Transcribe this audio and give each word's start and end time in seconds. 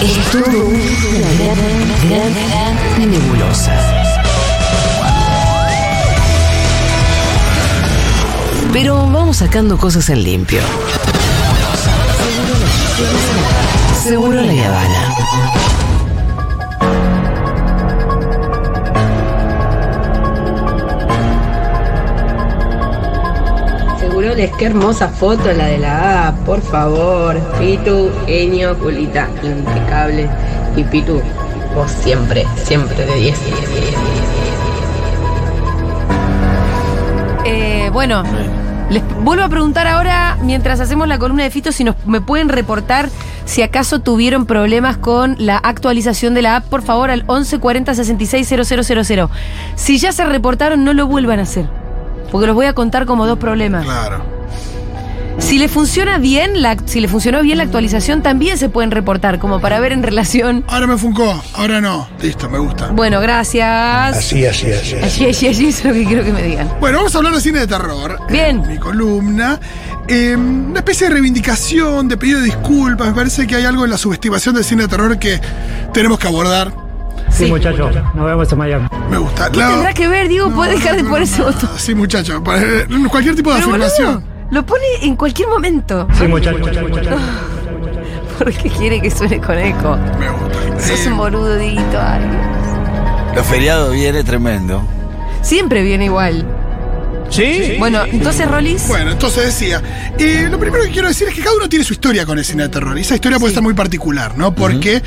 Es 0.00 0.30
todo 0.30 0.68
una 0.68 1.30
gran, 1.38 1.68
gran, 2.08 2.32
gran 2.32 3.10
nebulosa. 3.10 3.76
Pero 8.72 9.06
vamos 9.10 9.36
sacando 9.36 9.76
cosas 9.76 10.08
en 10.08 10.22
limpio. 10.22 10.62
Seguro 14.02 14.40
la 14.40 14.52
Habana. 14.52 15.57
Les 24.34 24.50
qué 24.56 24.66
hermosa 24.66 25.08
foto 25.08 25.52
la 25.52 25.66
de 25.66 25.78
la 25.78 26.28
A, 26.28 26.36
por 26.44 26.60
favor. 26.60 27.38
Pitu, 27.58 28.10
genio, 28.26 28.78
culita, 28.78 29.28
impecable. 29.42 30.28
Y 30.76 30.84
Pitu, 30.84 31.20
vos 31.74 31.90
siempre, 31.90 32.46
siempre 32.56 33.04
de 33.06 33.14
10. 33.16 33.38
Eh, 37.44 37.90
bueno, 37.92 38.22
les 38.90 39.02
vuelvo 39.22 39.44
a 39.44 39.48
preguntar 39.48 39.86
ahora, 39.86 40.36
mientras 40.42 40.80
hacemos 40.80 41.08
la 41.08 41.18
columna 41.18 41.44
de 41.44 41.50
Fito, 41.50 41.72
si 41.72 41.84
nos 41.84 41.96
me 42.06 42.20
pueden 42.20 42.48
reportar 42.48 43.08
si 43.48 43.62
acaso 43.62 44.00
tuvieron 44.00 44.44
problemas 44.44 44.98
con 44.98 45.34
la 45.38 45.56
actualización 45.56 46.34
de 46.34 46.42
la 46.42 46.56
app, 46.56 46.66
por 46.66 46.82
favor, 46.82 47.10
al 47.10 47.24
11 47.26 47.58
40 47.58 47.94
66 47.94 48.46
000. 48.46 49.30
Si 49.74 49.98
ya 49.98 50.12
se 50.12 50.26
reportaron, 50.26 50.84
no 50.84 50.92
lo 50.92 51.06
vuelvan 51.06 51.38
a 51.38 51.42
hacer. 51.42 51.77
Porque 52.30 52.46
los 52.46 52.54
voy 52.54 52.66
a 52.66 52.72
contar 52.72 53.06
como 53.06 53.26
dos 53.26 53.38
problemas. 53.38 53.84
Claro. 53.84 54.38
Si 55.38 55.56
le 55.56 55.68
funciona 55.68 56.18
bien, 56.18 56.62
la, 56.62 56.76
si 56.84 57.00
le 57.00 57.06
funcionó 57.06 57.42
bien 57.42 57.58
la 57.58 57.64
actualización, 57.64 58.22
también 58.22 58.58
se 58.58 58.68
pueden 58.68 58.90
reportar, 58.90 59.38
como 59.38 59.60
para 59.60 59.78
ver 59.78 59.92
en 59.92 60.02
relación. 60.02 60.64
Ahora 60.66 60.88
me 60.88 60.98
funcó, 60.98 61.40
ahora 61.54 61.80
no. 61.80 62.08
Listo, 62.20 62.50
me 62.50 62.58
gusta. 62.58 62.88
Bueno, 62.88 63.20
gracias. 63.20 64.16
Así, 64.16 64.44
así, 64.44 64.72
así. 64.72 64.96
Así, 64.96 65.26
así, 65.26 65.46
así, 65.46 65.68
es 65.68 65.84
lo 65.84 65.92
que 65.92 66.04
quiero 66.04 66.24
que 66.24 66.32
me 66.32 66.42
digan. 66.42 66.68
Bueno, 66.80 66.98
vamos 66.98 67.14
a 67.14 67.18
hablar 67.18 67.34
de 67.34 67.40
cine 67.40 67.60
de 67.60 67.66
terror. 67.68 68.18
Bien. 68.28 68.62
En 68.64 68.68
mi 68.68 68.78
columna. 68.78 69.60
Eh, 70.08 70.34
una 70.36 70.80
especie 70.80 71.06
de 71.06 71.14
reivindicación, 71.14 72.08
de 72.08 72.16
pedido 72.16 72.40
de 72.40 72.46
disculpas. 72.46 73.06
Me 73.08 73.14
parece 73.14 73.46
que 73.46 73.54
hay 73.54 73.64
algo 73.64 73.84
en 73.84 73.90
la 73.90 73.98
subestimación 73.98 74.56
del 74.56 74.64
cine 74.64 74.82
de 74.82 74.88
terror 74.88 75.18
que 75.18 75.40
tenemos 75.92 76.18
que 76.18 76.26
abordar. 76.26 76.72
Sí, 77.30 77.46
muchachos, 77.46 77.94
nos 78.14 78.26
vemos 78.26 78.50
en 78.50 78.58
Miami. 78.58 78.87
Me 79.10 79.16
gusta. 79.18 79.50
¿Qué 79.50 79.60
tendrá 79.60 79.92
que 79.94 80.08
ver, 80.08 80.28
Diego? 80.28 80.48
No, 80.50 80.56
¿Puede 80.56 80.72
dejar 80.72 80.96
de 80.96 81.02
poner 81.04 81.18
no, 81.20 81.24
ese 81.24 81.42
botón? 81.42 81.70
Sí, 81.76 81.94
muchacho. 81.94 82.42
para- 82.44 82.62
Cualquier 83.10 83.34
tipo 83.34 83.50
de 83.52 83.56
Pero, 83.60 83.68
afirmación. 83.70 84.14
boludo, 84.14 84.28
lo 84.50 84.66
pone 84.66 84.84
en 85.02 85.16
cualquier 85.16 85.48
momento. 85.48 86.06
Sí, 86.18 86.26
muchachos, 86.28 86.60
muchachos. 86.60 87.20
Porque 88.38 88.70
quiere 88.70 89.00
que 89.00 89.10
suene 89.10 89.40
con 89.40 89.58
eco. 89.58 89.96
Me 90.18 90.30
gusta. 90.30 90.86
Sos 90.86 91.00
Eh, 91.06 91.08
un 91.08 91.16
boludito, 91.16 91.98
ay. 92.00 92.20
Los 93.34 93.46
feriados 93.46 93.92
viene 93.92 94.22
tremendo. 94.24 94.82
Siempre 95.42 95.82
viene 95.82 96.04
igual. 96.06 96.46
¿Sí? 97.30 97.76
Bueno, 97.78 98.04
entonces, 98.06 98.48
Rolis. 98.50 98.86
Bueno, 98.88 99.10
entonces 99.12 99.44
decía, 99.46 99.82
eh, 100.18 100.48
lo 100.50 100.58
primero 100.58 100.84
que 100.84 100.90
quiero 100.90 101.08
decir 101.08 101.28
es 101.28 101.34
que 101.34 101.42
cada 101.42 101.56
uno 101.56 101.68
tiene 101.68 101.84
su 101.84 101.92
historia 101.92 102.24
con 102.24 102.38
el 102.38 102.44
cine 102.44 102.62
de 102.64 102.68
terror. 102.70 102.96
Y 102.96 103.02
esa 103.02 103.14
historia 103.16 103.38
puede 103.38 103.52
ser 103.52 103.62
muy 103.62 103.74
particular, 103.74 104.36
¿no? 104.38 104.54
Porque 104.54 105.02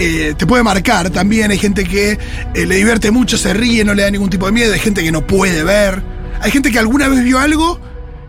eh, 0.00 0.34
te 0.36 0.46
puede 0.46 0.62
marcar 0.62 1.10
también. 1.10 1.50
Hay 1.50 1.58
gente 1.58 1.84
que 1.84 2.12
eh, 2.54 2.66
le 2.66 2.74
divierte 2.76 3.10
mucho, 3.10 3.36
se 3.38 3.52
ríe, 3.54 3.84
no 3.84 3.94
le 3.94 4.02
da 4.02 4.10
ningún 4.10 4.30
tipo 4.30 4.46
de 4.46 4.52
miedo. 4.52 4.72
Hay 4.72 4.80
gente 4.80 5.02
que 5.02 5.12
no 5.12 5.26
puede 5.26 5.62
ver. 5.62 6.02
Hay 6.40 6.50
gente 6.50 6.70
que 6.72 6.78
alguna 6.78 7.06
vez 7.08 7.22
vio 7.22 7.38
algo 7.38 7.78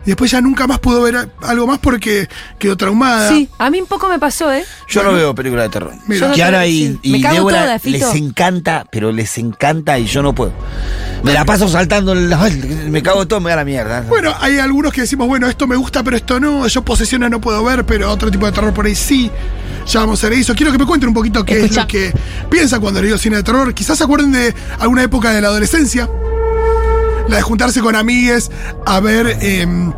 y 0.04 0.06
después 0.06 0.30
ya 0.32 0.40
nunca 0.40 0.66
más 0.66 0.80
pudo 0.80 1.00
ver 1.02 1.28
algo 1.42 1.66
más 1.66 1.78
porque 1.78 2.28
quedó 2.58 2.76
traumada. 2.76 3.28
Sí, 3.30 3.48
a 3.58 3.70
mí 3.70 3.80
un 3.80 3.86
poco 3.86 4.08
me 4.08 4.18
pasó, 4.18 4.52
¿eh? 4.52 4.64
Yo 4.88 5.02
no 5.02 5.12
veo 5.12 5.34
películas 5.34 5.66
de 5.66 5.70
terror. 5.70 5.94
Mira. 6.08 6.32
Kiara 6.32 6.66
y, 6.66 6.88
sí. 6.88 6.98
y 7.02 7.22
Débora 7.22 7.62
toda, 7.62 7.80
les 7.84 8.02
encanta, 8.16 8.84
pero 8.90 9.12
les 9.12 9.38
encanta 9.38 9.98
y 9.98 10.06
yo 10.06 10.22
no 10.22 10.34
puedo. 10.34 10.52
Me 11.22 11.32
la 11.32 11.44
paso 11.44 11.68
saltando, 11.68 12.12
en 12.12 12.28
la- 12.28 12.50
me 12.90 13.00
cago 13.00 13.26
todo, 13.28 13.40
me 13.40 13.50
da 13.50 13.56
la 13.56 13.64
mierda. 13.64 14.00
Bueno, 14.08 14.34
hay 14.40 14.58
algunos 14.58 14.92
que 14.92 15.02
decimos, 15.02 15.28
bueno, 15.28 15.48
esto 15.48 15.68
me 15.68 15.76
gusta, 15.76 16.02
pero 16.02 16.16
esto 16.16 16.40
no. 16.40 16.66
Yo 16.66 16.82
posesiones 16.82 17.30
no 17.30 17.40
puedo 17.40 17.62
ver, 17.64 17.86
pero 17.86 18.10
otro 18.10 18.28
tipo 18.30 18.44
de 18.46 18.52
terror 18.52 18.74
por 18.74 18.86
ahí 18.86 18.96
sí. 18.96 19.30
Ya 19.86 20.00
vamos 20.00 20.22
a 20.22 20.28
ver 20.28 20.38
eso. 20.38 20.54
Quiero 20.54 20.72
que 20.72 20.78
me 20.78 20.86
cuenten 20.86 21.08
un 21.08 21.14
poquito 21.14 21.44
qué 21.44 21.64
es 21.64 21.76
lo 21.76 21.86
que 21.86 22.12
piensan 22.50 22.80
cuando 22.80 23.00
le 23.00 23.06
digo 23.06 23.18
cine 23.18 23.36
de 23.36 23.42
terror. 23.42 23.72
Quizás 23.74 23.98
se 23.98 24.04
acuerden 24.04 24.32
de 24.32 24.54
alguna 24.78 25.02
época 25.02 25.30
de 25.30 25.40
la 25.40 25.48
adolescencia. 25.48 26.08
La 27.28 27.36
de 27.36 27.42
juntarse 27.42 27.80
con 27.80 27.94
amigues 27.96 28.50
a 28.84 29.00
ver 29.00 29.38
em, 29.40 29.92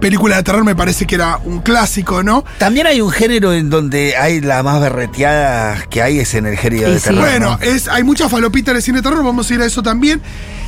películas 0.00 0.38
de 0.38 0.42
terror 0.44 0.64
me 0.64 0.74
parece 0.74 1.06
que 1.06 1.14
era 1.14 1.38
un 1.44 1.60
clásico, 1.60 2.22
¿no? 2.22 2.44
También 2.58 2.86
hay 2.86 3.00
un 3.00 3.10
género 3.10 3.52
en 3.52 3.70
donde 3.70 4.16
hay 4.16 4.40
la 4.40 4.62
más 4.62 4.80
berreteada 4.80 5.86
que 5.88 6.02
hay 6.02 6.18
es 6.18 6.34
en 6.34 6.46
el 6.46 6.56
género 6.56 6.88
Y 6.88 6.92
de 6.92 6.98
sí. 6.98 7.04
terror. 7.06 7.20
Bueno, 7.20 7.58
¿no? 7.60 7.66
es, 7.66 7.88
hay 7.88 8.02
mucha 8.02 8.28
falopita 8.28 8.72
en 8.72 8.78
el 8.78 8.82
cine 8.82 8.98
de 8.98 9.02
terror, 9.02 9.24
vamos 9.24 9.50
a 9.50 9.54
ir 9.54 9.60
a 9.60 9.66
eso 9.66 9.82
también. 9.82 10.20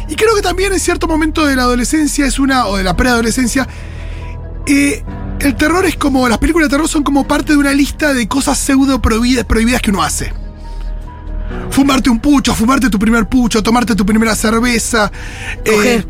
Y 0.09 0.17
creo 0.17 0.35
que 0.35 0.43
también 0.43 0.73
en 0.73 0.81
cierto 0.81 1.07
momento 1.07 1.47
de 1.47 1.55
la 1.57 1.63
adolescencia 1.63 2.27
es 2.27 2.39
una, 2.39 2.67
o 2.67 2.77
de 2.77 2.83
la 2.85 2.97
preadolescencia, 2.97 3.69
eh, 4.67 5.03
el 5.41 5.57
terror 5.57 5.85
es 5.87 5.97
como, 5.97 6.29
las 6.29 6.39
películas 6.39 6.69
de 6.69 6.75
terror 6.77 6.89
son 6.89 7.03
como 7.03 7.27
parte 7.27 7.53
de 7.53 7.59
una 7.59 7.73
lista 7.73 8.13
de 8.15 8.27
cosas 8.29 8.59
pseudo 8.59 9.01
prohibidas, 9.01 9.45
prohibidas 9.45 9.81
que 9.83 9.91
uno 9.91 10.03
hace. 10.03 10.33
Fumarte 11.71 12.11
un 12.11 12.21
pucho, 12.21 12.55
fumarte 12.55 12.89
tu 12.91 12.99
primer 12.99 13.27
pucho, 13.27 13.63
tomarte 13.63 13.95
tu 13.95 14.05
primera 14.07 14.35
cerveza. 14.35 15.11
eh, 15.65 16.05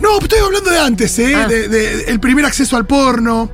no, 0.00 0.18
estoy 0.20 0.38
hablando 0.38 0.70
de 0.70 0.78
antes, 0.78 1.18
¿eh? 1.18 1.34
Ah. 1.34 1.48
De- 1.48 1.68
de- 1.68 2.04
el 2.04 2.20
primer 2.20 2.44
acceso 2.44 2.76
al 2.76 2.86
porno. 2.86 3.50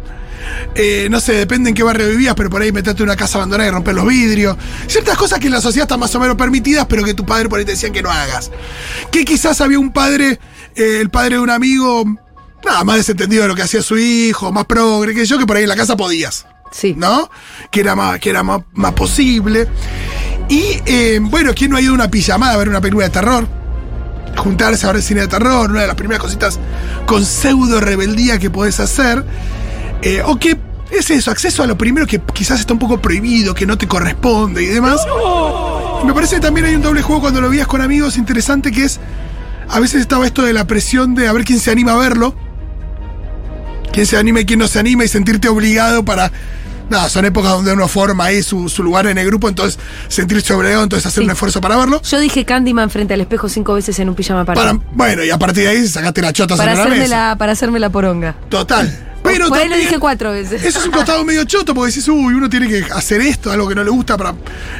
Eh, 0.75 1.09
no 1.11 1.21
sé, 1.21 1.33
depende 1.33 1.71
en 1.71 1.75
qué 1.75 1.83
barrio 1.83 2.06
vivías, 2.09 2.34
pero 2.34 2.51
por 2.51 2.61
ahí 2.61 2.71
meterte 2.71 3.03
en 3.03 3.09
una 3.09 3.16
casa 3.16 3.39
abandonada 3.39 3.69
y 3.69 3.72
romper 3.72 3.95
los 3.95 4.06
vidrios. 4.06 4.56
Ciertas 4.87 5.16
cosas 5.16 5.39
que 5.39 5.47
en 5.47 5.53
la 5.53 5.61
sociedad 5.62 5.84
están 5.84 5.99
más 6.01 6.15
o 6.15 6.21
menos 6.21 6.37
permitidas, 6.37 6.84
pero 6.87 7.03
que 7.03 7.15
tu 7.15 7.25
padre 7.25 7.49
por 7.49 7.59
ahí 7.59 7.65
te 7.65 7.71
decían 7.72 7.93
que 7.93 8.03
no 8.03 8.11
hagas. 8.11 8.51
Que 9.11 9.25
quizás 9.25 9.61
había 9.62 9.78
un 9.78 9.91
padre, 9.91 10.39
eh, 10.77 10.99
el 11.01 11.09
padre 11.09 11.37
de 11.37 11.41
un 11.41 11.49
amigo, 11.51 12.05
nada 12.65 12.85
más 12.85 12.97
desentendido 12.97 13.43
de 13.43 13.49
lo 13.49 13.55
que 13.55 13.63
hacía 13.63 13.83
su 13.83 13.97
hijo, 13.99 14.53
más 14.53 14.65
progre, 14.65 15.15
que 15.15 15.25
yo, 15.27 15.39
que 15.39 15.47
por 15.47 15.57
ahí 15.57 15.65
en 15.65 15.69
la 15.69 15.77
casa 15.77 15.97
podías. 15.97 16.47
Sí. 16.71 16.95
¿no? 16.97 17.31
Que 17.71 17.81
era 17.81 17.95
más, 17.95 18.19
que 18.19 18.31
era 18.31 18.43
más, 18.43 18.63
más 18.73 18.93
posible. 18.93 19.69
Y 20.49 20.81
eh, 20.87 21.19
bueno, 21.23 21.53
¿quién 21.55 21.71
no 21.71 21.77
ha 21.77 21.81
ido 21.81 21.93
a 21.93 21.95
una 21.95 22.11
pijamada 22.11 22.55
a 22.55 22.57
ver 22.57 22.69
una 22.69 22.81
película 22.81 23.07
de 23.07 23.11
terror? 23.11 23.47
Juntarse 24.37 24.87
a 24.87 24.93
ver 24.93 25.03
cine 25.03 25.23
de 25.23 25.29
terror, 25.29 25.71
una 25.71 25.83
de 25.83 25.87
las 25.87 25.97
primeras 25.97 26.21
cositas 26.21 26.59
con 27.07 27.25
pseudo 27.25 27.81
rebeldía 27.81 28.39
que 28.39 28.51
podés 28.51 28.81
hacer. 28.81 29.25
Eh, 30.03 30.23
o 30.25 30.37
que 30.39 30.59
es 30.91 31.11
eso, 31.11 31.31
acceso 31.31 31.63
a 31.63 31.67
lo 31.67 31.79
primero 31.79 32.07
que 32.07 32.21
quizás 32.21 32.61
está 32.61 32.73
un 32.73 32.79
poco 32.79 33.01
prohibido, 33.01 33.55
que 33.55 33.67
no 33.67 33.79
te 33.79 33.87
corresponde 33.87 34.63
y 34.63 34.67
demás. 34.67 35.01
Me 36.05 36.13
parece 36.13 36.37
que 36.37 36.43
también 36.43 36.67
hay 36.67 36.75
un 36.75 36.83
doble 36.83 37.03
juego 37.03 37.23
cuando 37.23 37.41
lo 37.41 37.49
veías 37.49 37.67
con 37.67 37.81
amigos 37.81 38.17
interesante 38.19 38.71
que 38.71 38.85
es. 38.85 39.01
A 39.69 39.81
veces 39.81 40.03
estaba 40.03 40.27
esto 40.27 40.43
de 40.43 40.53
la 40.53 40.67
presión 40.67 41.15
de 41.15 41.27
a 41.27 41.33
ver 41.33 41.45
quién 41.45 41.59
se 41.59 41.71
anima 41.71 41.93
a 41.93 41.97
verlo. 41.97 42.35
Quién 43.94 44.06
se 44.06 44.16
anima 44.16 44.41
y 44.41 44.44
quién 44.44 44.59
no 44.59 44.69
se 44.69 44.78
anima 44.81 45.05
y 45.05 45.09
sentirte 45.09 45.49
obligado 45.49 46.05
para. 46.05 46.31
Nada, 46.91 47.09
son 47.09 47.25
épocas 47.25 47.53
donde 47.53 47.72
uno 47.72 47.88
forma 47.88 48.25
ahí 48.27 48.43
su, 48.43 48.69
su 48.69 48.82
lugar 48.82 49.06
en 49.06 49.16
el 49.16 49.25
grupo, 49.27 49.49
entonces 49.49 49.78
sentirse 50.09 50.53
obligado, 50.53 50.82
entonces 50.82 51.06
hacer 51.06 51.22
Sí. 51.22 51.25
un 51.25 51.31
esfuerzo 51.31 51.60
para 51.62 51.77
verlo. 51.78 52.03
Yo 52.03 52.21
dije 52.21 52.44
Candyman 52.44 52.91
frente 52.91 53.15
al 53.15 53.22
espejo 53.22 53.49
cinco 53.49 53.72
veces 53.72 53.99
en 54.00 54.10
un 54.10 54.15
pijama 54.15 54.44
party. 54.44 54.60
Para, 54.60 54.78
bueno, 54.93 55.25
y 55.25 55.31
a 55.31 55.38
partir 55.38 55.62
de 55.65 55.71
ahí 55.71 55.88
sacaste 55.88 56.21
la 56.21 56.33
chota 56.34 56.56
para, 56.56 56.77
sobre 56.77 56.91
la 56.91 56.97
mesa. 56.97 57.37
para 57.38 57.53
hacerme 57.53 57.78
la 57.78 57.88
poronga. 57.88 58.34
Total. 58.50 59.12
Pero 59.22 59.49
Por 59.49 59.56
ahí 59.56 59.69
lo 59.71 59.77
dije 59.78 59.99
cuatro 59.99 60.33
veces. 60.33 60.62
Eso 60.62 60.81
es 60.81 60.84
un 60.84 60.91
costado 60.93 61.25
medio 61.25 61.44
choto 61.44 61.72
porque 61.75 61.91
decís, 61.91 62.06
uy, 62.09 62.34
uno 62.34 62.50
tiene 62.50 62.69
que 62.69 62.84
hacer 62.93 63.22
esto, 63.22 63.50
algo 63.50 63.66
que 63.66 63.75
no 63.75 63.83
le 63.83 63.88
gusta 63.88 64.19
para 64.19 64.34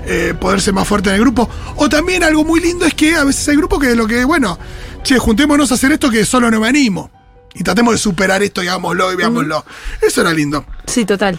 eh, 0.05 0.35
poder 0.39 0.61
ser 0.61 0.75
más 0.75 0.87
fuerte 0.87 1.09
en 1.09 1.15
el 1.15 1.23
grupo. 1.23 1.49
O 1.77 1.89
también 1.89 2.23
algo 2.23 2.45
muy 2.45 2.61
lindo 2.61 2.85
es 2.85 2.93
que 2.93 3.15
a 3.17 3.25
veces 3.25 3.49
hay 3.49 3.57
grupos 3.57 3.81
que 3.81 3.95
lo 3.95 4.07
que, 4.07 4.27
bueno, 4.27 4.59
che, 5.03 5.19
juntémonos 5.19 5.73
a 5.73 5.77
hacer 5.77 5.93
esto 5.93 6.11
que 6.11 6.27
solo 6.27 6.51
no 6.51 6.61
me 6.61 6.69
animo. 6.69 7.11
Y 7.55 7.63
tratemos 7.63 7.95
de 7.95 7.99
superar 7.99 8.43
esto 8.43 8.63
y 8.63 8.69
hagámoslo 8.69 9.13
y 9.13 9.17
veámoslo. 9.17 9.65
Eso 10.03 10.21
era 10.21 10.33
lindo. 10.33 10.65
Sí, 10.87 11.05
total. 11.05 11.39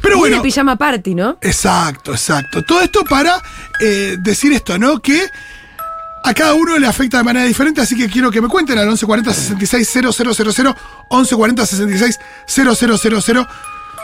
Pero 0.00 0.16
Muy 0.16 0.30
bueno. 0.30 0.36
de 0.36 0.42
pijama 0.42 0.76
party, 0.76 1.14
¿no? 1.14 1.36
Exacto, 1.42 2.12
exacto. 2.12 2.62
Todo 2.64 2.80
esto 2.80 3.04
para 3.04 3.40
eh, 3.80 4.16
decir 4.20 4.52
esto, 4.52 4.78
¿no? 4.78 4.98
Que 5.00 5.28
a 6.24 6.34
cada 6.34 6.54
uno 6.54 6.78
le 6.78 6.86
afecta 6.86 7.18
de 7.18 7.24
manera 7.24 7.44
diferente, 7.44 7.80
así 7.80 7.96
que 7.96 8.08
quiero 8.08 8.30
que 8.30 8.40
me 8.40 8.48
cuenten 8.48 8.78
al 8.78 8.86
1140 8.86 9.34
66 9.34 9.90
000, 9.92 10.06
1140 11.10 11.66
66 11.66 12.18
000. 12.46 13.46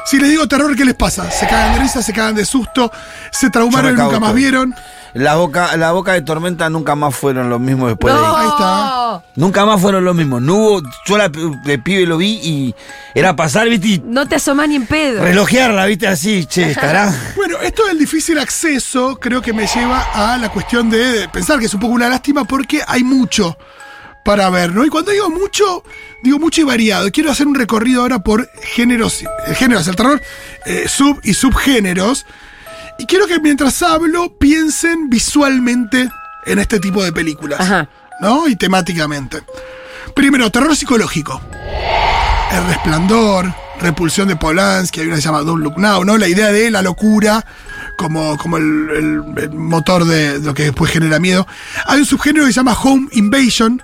Si 0.04 0.18
les 0.18 0.30
digo 0.30 0.48
terror, 0.48 0.74
¿qué 0.74 0.84
les 0.84 0.94
pasa? 0.94 1.30
¿Se 1.30 1.46
cagan 1.46 1.74
de 1.74 1.80
risa, 1.80 2.02
se 2.02 2.12
cagan 2.12 2.34
de 2.34 2.44
susto, 2.44 2.90
se 3.30 3.50
traumaron 3.50 3.94
y 3.94 4.00
nunca 4.00 4.18
más 4.18 4.34
vieron? 4.34 4.74
La 5.14 5.36
boca, 5.36 5.76
la 5.76 5.92
boca 5.92 6.12
de 6.12 6.22
tormenta 6.22 6.68
nunca 6.70 6.94
más 6.94 7.14
fueron 7.14 7.48
los 7.50 7.60
mismos 7.60 7.88
después 7.88 8.14
de 8.14 8.20
ahí. 8.20 8.26
Ahí 8.36 8.48
está. 8.48 9.22
Nunca 9.36 9.64
más 9.64 9.80
fueron 9.80 10.04
los 10.04 10.14
mismos. 10.14 10.42
No 10.42 10.54
hubo, 10.56 10.82
yo 11.06 11.18
la, 11.18 11.28
de 11.28 11.78
pibe 11.78 12.06
lo 12.06 12.16
vi 12.18 12.40
y 12.42 12.74
era 13.14 13.34
pasar, 13.34 13.68
viste, 13.68 13.88
y 13.88 14.02
No 14.04 14.26
te 14.28 14.36
asomás 14.36 14.68
ni 14.68 14.76
en 14.76 14.86
pedo. 14.86 15.22
relojearla, 15.22 15.86
viste, 15.86 16.06
así, 16.06 16.44
che, 16.46 16.70
estará. 16.70 17.12
Bueno, 17.36 17.56
esto 17.62 17.86
del 17.86 17.98
difícil 17.98 18.38
acceso 18.38 19.16
creo 19.20 19.40
que 19.40 19.52
me 19.52 19.66
lleva 19.66 20.00
a 20.14 20.36
la 20.38 20.48
cuestión 20.50 20.90
de 20.90 21.28
pensar 21.32 21.58
que 21.58 21.66
es 21.66 21.74
un 21.74 21.80
poco 21.80 21.94
una 21.94 22.08
lástima 22.08 22.44
porque 22.44 22.82
hay 22.86 23.04
mucho 23.04 23.56
para 24.24 24.50
ver, 24.50 24.74
¿no? 24.74 24.84
Y 24.84 24.90
cuando 24.90 25.10
digo 25.10 25.30
mucho, 25.30 25.82
digo 26.22 26.38
mucho 26.38 26.60
y 26.60 26.64
variado. 26.64 27.10
Quiero 27.10 27.30
hacer 27.30 27.46
un 27.46 27.54
recorrido 27.54 28.02
ahora 28.02 28.18
por 28.18 28.50
géneros, 28.62 29.22
eh, 29.22 29.26
géneros 29.54 29.86
del 29.86 29.96
terror, 29.96 30.20
eh, 30.66 30.84
sub 30.86 31.18
y 31.24 31.32
subgéneros. 31.32 32.26
Y 32.98 33.06
quiero 33.06 33.26
que 33.26 33.38
mientras 33.40 33.82
hablo 33.82 34.36
piensen 34.38 35.08
visualmente 35.08 36.08
en 36.46 36.58
este 36.58 36.80
tipo 36.80 37.02
de 37.04 37.12
películas, 37.12 37.60
Ajá. 37.60 37.88
¿no? 38.20 38.48
Y 38.48 38.56
temáticamente. 38.56 39.42
Primero, 40.14 40.50
terror 40.50 40.74
psicológico. 40.74 41.40
El 42.50 42.66
resplandor, 42.66 43.52
repulsión 43.80 44.26
de 44.28 44.36
Polanski, 44.36 45.00
hay 45.00 45.06
una 45.06 45.16
que 45.16 45.22
se 45.22 45.28
llama 45.28 45.42
Don't 45.42 45.62
Look 45.62 45.78
Now, 45.78 46.04
¿no? 46.04 46.16
La 46.18 46.26
idea 46.28 46.48
de 46.50 46.70
la 46.70 46.82
locura 46.82 47.44
como, 47.98 48.36
como 48.38 48.56
el, 48.56 48.64
el- 48.96 49.42
el 49.44 49.50
motor 49.50 50.04
de 50.04 50.40
lo 50.40 50.54
que 50.54 50.64
después 50.64 50.90
genera 50.90 51.18
miedo. 51.20 51.46
Hay 51.86 52.00
un 52.00 52.06
subgénero 52.06 52.46
que 52.46 52.52
se 52.52 52.56
llama 52.56 52.72
Home 52.72 53.08
Invasion, 53.12 53.82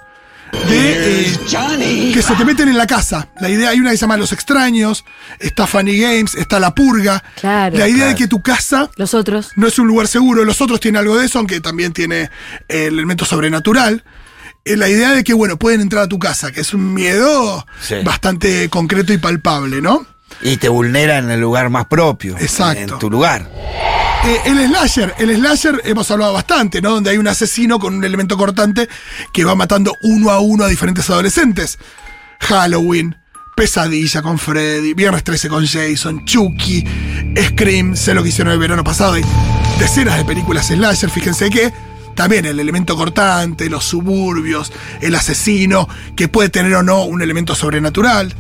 de, 0.69 1.27
eh, 1.27 2.13
que 2.15 2.23
se 2.23 2.35
te 2.35 2.45
meten 2.45 2.69
en 2.69 2.79
la 2.79 2.87
casa. 2.87 3.29
La 3.41 3.49
idea, 3.49 3.71
hay 3.71 3.81
una 3.81 3.91
que 3.91 3.97
se 3.97 4.03
llama 4.03 4.17
Los 4.17 4.33
Extraños, 4.33 5.05
está 5.39 5.67
Funny 5.67 5.99
Games, 5.99 6.35
está 6.35 6.59
La 6.61 6.75
Purga. 6.75 7.23
Claro. 7.41 7.77
La 7.79 7.89
idea 7.89 8.07
de 8.07 8.15
que 8.15 8.29
tu 8.29 8.43
casa 8.43 8.91
Los 8.97 9.15
otros. 9.15 9.51
no 9.57 9.67
es 9.67 9.79
un 9.79 9.87
lugar 9.87 10.07
seguro. 10.09 10.45
Los 10.45 10.61
otros 10.61 10.81
tienen 10.81 11.01
algo 11.01 11.17
de 11.19 11.27
eso, 11.27 11.39
aunque 11.39 11.61
también 11.61 11.93
tiene 11.93 12.31
el 12.69 12.95
elemento 12.95 13.25
sobrenatural. 13.25 14.05
Eh, 14.65 14.77
La 14.77 14.89
idea 14.89 15.13
de 15.13 15.25
que, 15.25 15.35
bueno, 15.35 15.59
pueden 15.59 15.81
entrar 15.81 16.05
a 16.05 16.09
tu 16.09 16.19
casa, 16.19 16.51
que 16.53 16.61
es 16.63 16.73
un 16.73 16.95
miedo 16.95 17.67
Sí. 17.83 17.97
bastante 18.05 18.69
concreto 18.71 19.13
y 19.13 19.19
palpable, 19.19 19.83
¿no? 19.83 20.07
Y 20.43 20.57
te 20.57 20.69
vulnera 20.69 21.19
en 21.19 21.31
el 21.31 21.41
lugar 21.41 21.71
más 21.71 21.87
propio. 21.87 22.37
Exacto. 22.39 22.95
En 22.95 22.99
tu 22.99 23.11
lugar. 23.11 23.51
Eh, 24.25 24.41
el 24.47 24.67
slasher, 24.69 25.15
el 25.19 25.37
slasher 25.37 25.83
hemos 25.85 26.11
hablado 26.11 26.33
bastante, 26.33 26.81
¿no? 26.81 26.93
Donde 26.93 27.11
hay 27.11 27.19
un 27.19 27.29
asesino 27.29 27.79
con 27.79 27.95
un 27.95 28.05
elemento 28.05 28.37
cortante 28.39 28.89
que 29.33 29.45
va 29.45 29.55
matando 29.55 29.95
uno 30.01 30.31
a 30.31 30.41
uno 30.41 30.65
a 30.65 30.69
diferentes 30.69 31.09
adolescentes. 31.11 31.79
Halloween, 32.41 33.17
Pesadilla 33.55 34.23
con 34.23 34.39
Freddy, 34.39 34.95
Viernes 34.95 35.25
13 35.25 35.49
con 35.49 35.67
Jason, 35.67 36.25
Chucky, 36.25 36.85
Scream, 37.51 37.97
sé 37.97 38.15
lo 38.15 38.23
que 38.23 38.31
hicieron 38.31 38.53
el 38.53 38.59
verano 38.59 38.83
pasado. 38.83 39.15
Hay 39.15 39.25
decenas 39.79 40.17
de 40.17 40.25
películas 40.25 40.69
slasher, 40.69 41.11
fíjense 41.11 41.51
que 41.51 41.73
también 42.15 42.47
el 42.47 42.59
elemento 42.61 42.97
cortante, 42.97 43.69
los 43.69 43.85
suburbios, 43.85 44.73
el 45.01 45.15
asesino, 45.15 45.89
que 46.17 46.29
puede 46.29 46.49
tener 46.49 46.75
o 46.75 46.83
no 46.83 47.05
un 47.05 47.23
elemento 47.23 47.55
sobrenatural. 47.55 48.35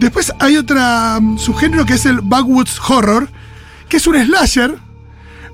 Después 0.00 0.32
hay 0.38 0.56
otra 0.56 1.18
mm, 1.20 1.38
subgénero 1.38 1.84
que 1.86 1.94
es 1.94 2.06
el 2.06 2.20
Backwoods 2.22 2.78
Horror, 2.88 3.28
que 3.88 3.96
es 3.96 4.06
un 4.06 4.16
slasher, 4.22 4.76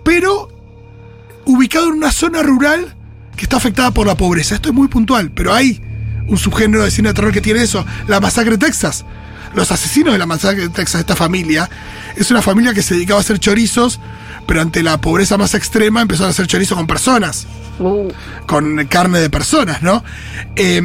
pero 0.04 0.48
ubicado 1.46 1.88
en 1.88 1.94
una 1.94 2.12
zona 2.12 2.42
rural 2.42 2.94
que 3.36 3.44
está 3.44 3.56
afectada 3.56 3.90
por 3.90 4.06
la 4.06 4.16
pobreza. 4.16 4.54
Esto 4.54 4.68
es 4.70 4.74
muy 4.74 4.88
puntual, 4.88 5.30
pero 5.30 5.52
hay 5.54 5.80
un 6.28 6.38
subgénero 6.38 6.84
de 6.84 6.90
cine 6.90 7.08
de 7.08 7.14
terror 7.14 7.32
que 7.32 7.40
tiene 7.40 7.62
eso, 7.62 7.84
la 8.08 8.20
masacre 8.20 8.52
de 8.52 8.58
Texas. 8.58 9.04
Los 9.54 9.70
asesinos 9.70 10.12
de 10.12 10.18
la 10.18 10.26
masacre 10.26 10.62
de 10.62 10.68
Texas, 10.68 11.00
esta 11.00 11.14
familia, 11.14 11.70
es 12.16 12.30
una 12.30 12.42
familia 12.42 12.74
que 12.74 12.82
se 12.82 12.94
dedicaba 12.94 13.18
a 13.18 13.20
hacer 13.20 13.38
chorizos, 13.38 14.00
pero 14.48 14.60
ante 14.60 14.82
la 14.82 15.00
pobreza 15.00 15.38
más 15.38 15.54
extrema 15.54 16.02
empezaron 16.02 16.28
a 16.28 16.30
hacer 16.30 16.46
chorizos 16.46 16.76
con 16.76 16.86
personas, 16.86 17.46
Uh, 17.80 18.08
con 18.46 18.86
carne 18.86 19.18
de 19.18 19.28
personas, 19.30 19.82
¿no? 19.82 20.04
Eh, 20.54 20.80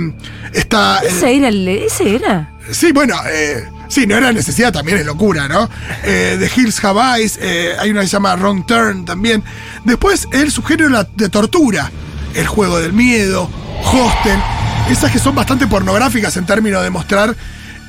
está... 0.54 1.00
eh, 1.04 1.08
ese 1.10 1.36
era 1.38 1.48
el- 1.50 1.68
ese 1.68 2.16
era. 2.16 2.52
Sí, 2.72 2.92
bueno, 2.92 3.16
eh, 3.28 3.68
sí, 3.88 4.06
no 4.06 4.16
era 4.16 4.32
necesidad, 4.32 4.72
también 4.72 4.98
es 4.98 5.06
locura, 5.06 5.48
¿no? 5.48 5.70
Eh, 6.04 6.38
The 6.40 6.62
Hills 6.62 6.84
Have 6.84 7.20
Eyes, 7.20 7.40
eh, 7.42 7.76
hay 7.80 7.92
una 7.92 8.02
que 8.02 8.08
se 8.08 8.14
llama 8.14 8.36
Wrong 8.36 8.66
Turn 8.66 9.06
también. 9.06 9.44
Después, 9.86 10.28
el 10.32 10.52
subgénero 10.52 10.90
de 10.98 11.08
de 11.16 11.30
tortura, 11.30 11.92
el 12.36 12.48
juego 12.48 12.80
del 12.80 12.94
miedo, 12.94 13.50
Hostel, 13.84 14.40
esas 14.90 15.12
que 15.12 15.20
son 15.20 15.36
bastante 15.36 15.68
pornográficas 15.68 16.36
en 16.38 16.46
términos 16.46 16.84
de 16.84 16.90
mostrar 16.90 17.36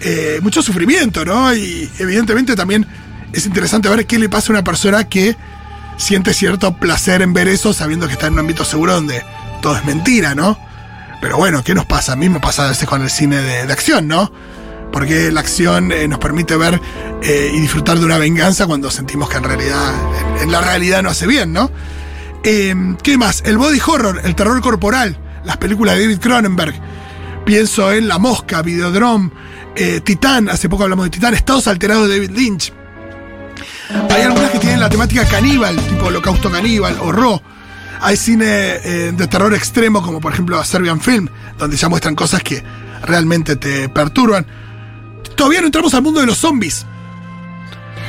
eh, 0.01 0.39
mucho 0.43 0.63
sufrimiento, 0.63 1.25
¿no? 1.25 1.55
Y 1.55 1.91
evidentemente 1.99 2.57
también 2.57 2.87
es 3.33 3.47
interesante 3.47 3.89
ver 3.89 4.07
qué 4.07 4.19
le 4.19 4.29
pasa 4.29 4.49
a 4.49 4.53
una 4.53 4.65
persona 4.65 5.05
que 5.05 5.37
siente 5.97 6.33
cierto 6.33 6.75
placer 6.77 7.23
en 7.23 7.33
ver 7.33 7.49
eso 7.49 7.73
sabiendo 7.73 8.07
que 8.07 8.15
está 8.15 8.27
en 8.27 8.35
un 8.35 8.41
ámbito 8.41 8.65
seguro 8.65 8.95
donde 8.95 9.23
todo 9.61 9.77
es 9.77 9.85
mentira, 9.85 10.35
¿no? 10.35 10.59
Pero 11.21 11.37
bueno, 11.37 11.63
¿qué 11.63 11.75
nos 11.75 11.85
pasa? 11.85 12.13
A 12.13 12.17
mí 12.17 12.29
me 12.29 12.41
pasa 12.41 12.65
a 12.65 12.71
veces 12.71 12.89
con 12.89 13.03
el 13.03 13.11
cine 13.11 13.37
de 13.37 13.73
acción, 13.73 14.09
¿no? 14.09 14.33
Porque 14.93 15.31
la 15.31 15.41
acción 15.41 15.93
eh, 15.93 16.09
nos 16.09 16.19
permite 16.19 16.57
ver 16.57 16.81
eh, 17.23 17.53
y 17.53 17.61
disfrutar 17.61 17.99
de 17.99 18.05
una 18.07 18.17
venganza 18.17 18.67
cuando 18.67 18.91
sentimos 18.91 19.29
que 19.29 19.37
en 19.37 19.45
realidad, 19.45 19.95
en, 20.41 20.51
la 20.51 20.63
realidad 20.63 21.03
no 21.03 21.11
hace 21.11 21.27
bien, 21.27 21.53
¿no? 21.53 21.71
Eh, 22.43 22.75
¿Qué 23.03 23.19
más? 23.19 23.43
El 23.45 23.59
body 23.59 23.79
horror, 23.87 24.21
el 24.25 24.35
terror 24.35 24.59
corporal, 24.63 25.19
las 25.45 25.59
películas 25.59 25.97
de 25.97 26.03
David 26.03 26.19
Cronenberg. 26.19 26.75
Pienso 27.45 27.93
en 27.93 28.09
La 28.09 28.19
Mosca, 28.19 28.63
Videodrome, 28.63 29.31
eh, 29.77 30.01
Titán, 30.01 30.49
hace 30.49 30.69
poco 30.69 30.85
hablamos 30.85 31.05
de 31.07 31.11
Titán, 31.11 31.35
Estados 31.35 31.67
Alterados 31.67 32.09
de 32.09 32.15
David 32.15 32.31
Lynch. 32.31 32.73
Hay 34.11 34.23
algunas 34.23 34.51
que 34.51 34.59
tienen 34.59 34.81
la 34.81 34.89
temática 34.89 35.25
caníbal, 35.27 35.77
tipo 35.77 36.07
Holocausto 36.07 36.51
Caníbal 36.51 36.97
o 37.01 37.13
Raw. 37.13 37.41
Hay 38.01 38.17
cine 38.17 38.47
de 38.47 39.27
terror 39.27 39.53
extremo, 39.53 40.01
como 40.01 40.21
por 40.21 40.33
ejemplo 40.33 40.63
Serbian 40.65 41.01
Film, 41.01 41.29
donde 41.59 41.77
ya 41.77 41.89
muestran 41.91 42.15
cosas 42.15 42.43
que 42.43 42.63
realmente 43.03 43.57
te 43.57 43.91
perturban. 43.91 44.47
Todavía 45.41 45.61
no 45.63 45.67
entramos 45.69 45.95
al 45.95 46.03
mundo 46.03 46.21
de 46.21 46.27
los 46.27 46.37
zombies. 46.37 46.85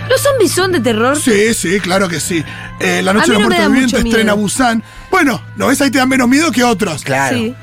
¿Los 0.10 0.20
zombies 0.20 0.52
son 0.52 0.74
de 0.74 0.82
terror? 0.82 1.18
Sí, 1.18 1.54
sí, 1.54 1.80
claro 1.80 2.10
que 2.10 2.20
sí. 2.20 2.44
Eh, 2.82 3.02
la 3.02 3.14
Noche 3.14 3.32
de 3.32 3.40
no 3.40 3.48
los 3.48 3.50
da 3.52 3.56
Muertos 3.56 3.72
Vivientes 3.72 4.04
estrena. 4.06 4.34
Busan. 4.34 4.84
Bueno, 5.10 5.42
¿no 5.56 5.68
ves? 5.68 5.80
Ahí 5.80 5.90
te 5.90 6.00
dan 6.00 6.10
menos 6.10 6.28
miedo 6.28 6.52
que 6.52 6.62
otros. 6.66 7.04
Claro. 7.06 7.38
Sí. 7.38 7.56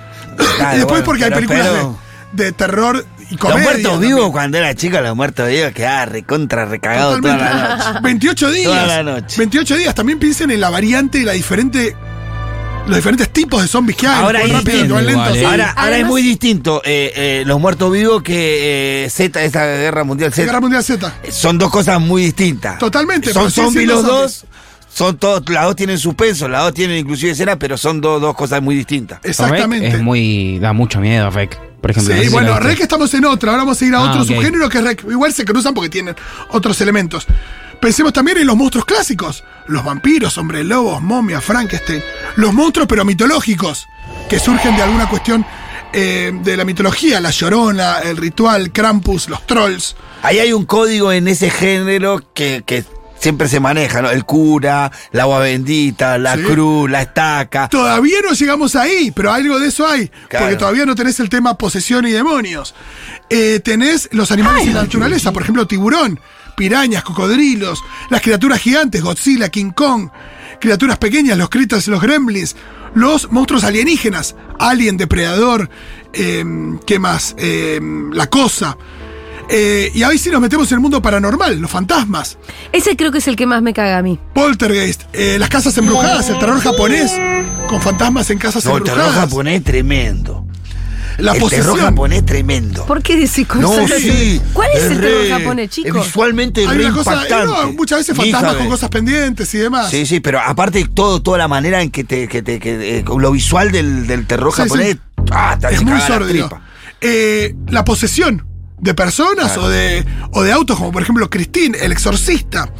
Claro, 0.56 0.72
y 0.74 0.78
después 0.78 0.86
bueno, 0.88 1.04
porque 1.04 1.24
hay 1.24 1.30
películas 1.32 1.68
pero- 1.68 1.98
de, 2.32 2.44
de 2.44 2.52
terror 2.52 3.04
y 3.30 3.36
Los 3.36 3.60
muertos 3.60 3.82
también. 3.92 4.00
vivos, 4.16 4.30
cuando 4.30 4.56
era 4.56 4.74
chica, 4.74 5.02
los 5.02 5.14
muertos 5.14 5.46
vivos 5.48 5.72
quedaba 5.72 6.06
recontra 6.06 6.64
recagado 6.64 7.18
toda 7.20 7.36
Totalmente. 7.36 7.54
la 7.68 7.76
noche. 7.92 8.00
28 8.04 8.50
días. 8.52 8.64
Toda 8.72 8.86
la 8.86 9.02
noche. 9.02 9.36
28 9.36 9.76
días. 9.76 9.94
También 9.94 10.18
piensen 10.18 10.50
en 10.50 10.62
la 10.62 10.70
variante 10.70 11.18
y 11.18 11.24
la 11.24 11.32
diferente. 11.32 11.94
Los 12.88 12.96
diferentes 12.96 13.28
tipos 13.30 13.62
de 13.62 13.68
zombies 13.68 13.96
que 13.96 14.06
hay. 14.06 14.22
Ahora 14.22 14.40
rápido, 14.46 14.84
igual. 14.84 15.08
¿eh? 15.08 16.00
Es 16.00 16.06
muy 16.06 16.22
distinto 16.22 16.80
eh, 16.84 17.12
eh, 17.14 17.42
los 17.46 17.60
muertos 17.60 17.92
vivos 17.92 18.22
que 18.22 19.04
eh, 19.04 19.10
Z, 19.10 19.42
esa 19.44 19.64
guerra 19.64 20.04
mundial 20.04 20.32
Z. 20.32 20.44
Guerra 20.46 20.60
Mundial 20.60 20.82
Z. 20.82 21.12
Son 21.30 21.58
dos 21.58 21.70
cosas 21.70 22.00
muy 22.00 22.22
distintas. 22.22 22.78
Totalmente, 22.78 23.32
Son 23.32 23.50
zombies 23.50 23.86
los 23.86 24.00
zombies. 24.02 24.40
dos. 24.42 24.44
Son 24.92 25.16
todos, 25.16 25.48
las 25.50 25.64
dos 25.64 25.76
tienen 25.76 25.98
suspenso, 25.98 26.48
las 26.48 26.62
dos 26.64 26.74
tienen 26.74 26.96
inclusive 26.98 27.30
escena, 27.32 27.56
pero 27.58 27.76
son 27.76 28.00
dos, 28.00 28.20
dos 28.20 28.34
cosas 28.34 28.60
muy 28.62 28.74
distintas. 28.74 29.20
Exactamente. 29.22 29.86
Es 29.88 30.00
muy. 30.00 30.58
da 30.58 30.72
mucho 30.72 30.98
miedo, 30.98 31.30
Rec. 31.30 31.56
Por 31.80 31.92
ejemplo. 31.92 32.12
no 32.12 32.18
sé 32.18 32.24
Sí, 32.24 32.28
si 32.30 32.32
bueno, 32.34 32.52
viste. 32.54 32.64
Rec 32.68 32.80
estamos 32.80 33.14
en 33.14 33.24
otra. 33.26 33.52
Ahora 33.52 33.62
vamos 33.64 33.80
a 33.80 33.84
ir 33.84 33.94
a 33.94 33.98
Ah, 33.98 34.08
otro 34.10 34.22
ok. 34.22 34.26
subgénero 34.28 34.68
que 34.68 34.78
es 34.78 34.84
Rec. 34.84 35.04
Igual 35.08 35.32
se 35.32 35.44
cruzan 35.44 35.74
porque 35.74 35.90
tienen 35.90 36.16
otros 36.50 36.80
elementos. 36.80 37.26
Pensemos 37.80 38.12
también 38.12 38.38
en 38.38 38.46
los 38.46 38.56
monstruos 38.56 38.84
clásicos. 38.84 39.44
Los 39.66 39.84
vampiros, 39.84 40.36
hombres 40.38 40.64
lobos, 40.64 41.00
momias, 41.02 41.44
Frankenstein. 41.44 42.02
Los 42.36 42.52
monstruos 42.52 42.88
pero 42.88 43.04
mitológicos. 43.04 43.86
Que 44.28 44.38
surgen 44.38 44.76
de 44.76 44.82
alguna 44.82 45.08
cuestión 45.08 45.44
eh, 45.92 46.32
de 46.42 46.56
la 46.56 46.64
mitología. 46.64 47.20
La 47.20 47.30
llorona, 47.30 47.98
el 48.00 48.16
ritual, 48.16 48.72
Krampus, 48.72 49.28
los 49.28 49.46
trolls. 49.46 49.96
Ahí 50.22 50.38
hay 50.38 50.52
un 50.52 50.64
código 50.66 51.12
en 51.12 51.28
ese 51.28 51.50
género 51.50 52.20
que, 52.34 52.62
que 52.66 52.84
siempre 53.20 53.48
se 53.48 53.60
maneja, 53.60 54.02
¿no? 54.02 54.10
El 54.10 54.24
cura, 54.24 54.90
la 55.12 55.22
agua 55.22 55.38
bendita, 55.40 56.18
la 56.18 56.36
Sí. 56.36 56.42
cruz, 56.42 56.90
la 56.90 57.02
estaca. 57.02 57.68
Todavía 57.68 58.18
no 58.24 58.32
llegamos 58.32 58.74
ahí, 58.76 59.12
pero 59.12 59.32
algo 59.32 59.58
de 59.60 59.68
eso 59.68 59.86
hay. 59.86 60.08
Claro. 60.28 60.46
Porque 60.46 60.56
todavía 60.56 60.86
no 60.86 60.94
tenés 60.94 61.20
el 61.20 61.28
tema 61.28 61.56
posesión 61.56 62.06
y 62.06 62.10
demonios. 62.10 62.74
Eh, 63.30 63.60
tenés 63.62 64.08
los 64.12 64.30
animales 64.32 64.66
de 64.66 64.72
la 64.72 64.82
naturaleza, 64.82 65.32
por 65.32 65.42
ejemplo, 65.42 65.66
tiburón, 65.66 66.18
pirañas, 66.58 67.02
cocodrilos, 67.04 67.82
las 68.10 68.20
criaturas 68.20 68.60
gigantes, 68.60 69.02
Godzilla, 69.02 69.48
King 69.48 69.70
Kong, 69.70 70.10
criaturas 70.60 70.98
pequeñas, 70.98 71.38
los 71.38 71.48
critters 71.48 71.88
y 71.88 71.90
los 71.90 72.02
gremlins, 72.02 72.56
los 72.94 73.30
monstruos 73.30 73.64
alienígenas, 73.64 74.34
Alien, 74.58 74.96
Depredador, 74.96 75.70
eh, 76.12 76.44
¿qué 76.86 76.98
más? 76.98 77.34
Eh, 77.38 77.80
la 78.12 78.26
cosa. 78.28 78.76
Eh, 79.50 79.90
y 79.94 80.02
ahí 80.02 80.18
sí 80.18 80.28
nos 80.30 80.42
metemos 80.42 80.70
en 80.72 80.76
el 80.76 80.80
mundo 80.80 81.00
paranormal, 81.00 81.58
los 81.58 81.70
fantasmas. 81.70 82.36
Ese 82.70 82.96
creo 82.96 83.10
que 83.10 83.18
es 83.18 83.28
el 83.28 83.36
que 83.36 83.46
más 83.46 83.62
me 83.62 83.72
caga 83.72 83.96
a 83.96 84.02
mí. 84.02 84.18
Poltergeist, 84.34 85.04
eh, 85.14 85.38
las 85.38 85.48
casas 85.48 85.78
embrujadas, 85.78 86.28
el 86.28 86.38
terror 86.38 86.60
japonés, 86.60 87.12
con 87.66 87.80
fantasmas 87.80 88.28
en 88.28 88.36
casas 88.38 88.64
No, 88.66 88.76
el 88.76 88.82
terror 88.82 88.98
embrujadas. 89.00 89.30
japonés 89.30 89.64
tremendo. 89.64 90.37
La 91.18 91.32
el 91.32 91.40
posesión. 91.40 91.66
terror 91.74 91.80
japonés 91.80 92.24
tremendo. 92.24 92.86
¿Por 92.86 93.02
qué 93.02 93.16
decís 93.16 93.46
cosas 93.46 93.60
No, 93.62 93.88
sí. 93.88 94.40
¿Cuál 94.52 94.70
es, 94.74 94.84
el 94.84 94.98
re- 94.98 95.08
terror 95.08 95.28
japonés, 95.40 95.64
es 95.68 95.70
chicos? 95.74 96.06
Visualmente 96.06 96.60
Hay 96.66 96.78
re 96.78 96.84
una 96.86 96.94
cosa, 96.94 97.12
impactante. 97.14 97.46
no, 97.46 97.72
muchas 97.72 97.98
veces 97.98 98.16
fantasmas 98.16 98.54
con 98.54 98.68
cosas 98.68 98.88
pendientes 98.88 99.52
y 99.54 99.58
demás. 99.58 99.90
Sí, 99.90 100.06
sí, 100.06 100.20
pero 100.20 100.38
aparte 100.40 100.86
todo, 100.94 101.20
toda 101.20 101.38
la 101.38 101.48
manera 101.48 101.82
en 101.82 101.90
que 101.90 102.04
te, 102.04 102.28
que 102.28 102.42
te 102.42 102.60
que, 102.60 102.98
eh, 102.98 103.04
lo 103.18 103.32
visual 103.32 103.72
del, 103.72 104.06
del 104.06 104.26
terror 104.26 104.52
Sí, 104.54 104.62
japonés, 104.62 104.94
sí. 104.94 105.00
ah, 105.32 105.56
te 105.60 105.74
es 105.74 105.82
muy 105.82 105.92
la 105.98 106.20
tripa. 106.26 106.62
Eh, 107.00 107.54
la 107.68 107.84
posesión 107.84 108.46
de 108.78 108.94
personas 108.94 109.46
Claro. 109.54 109.64
o, 109.64 109.68
de, 109.68 110.04
o 110.32 110.42
de 110.44 110.52
autos, 110.52 110.76
como 110.78 110.92
por 110.92 111.02
ejemplo 111.02 111.28
Christine, 111.28 111.76
el 111.80 111.90
exorcista. 111.90 112.70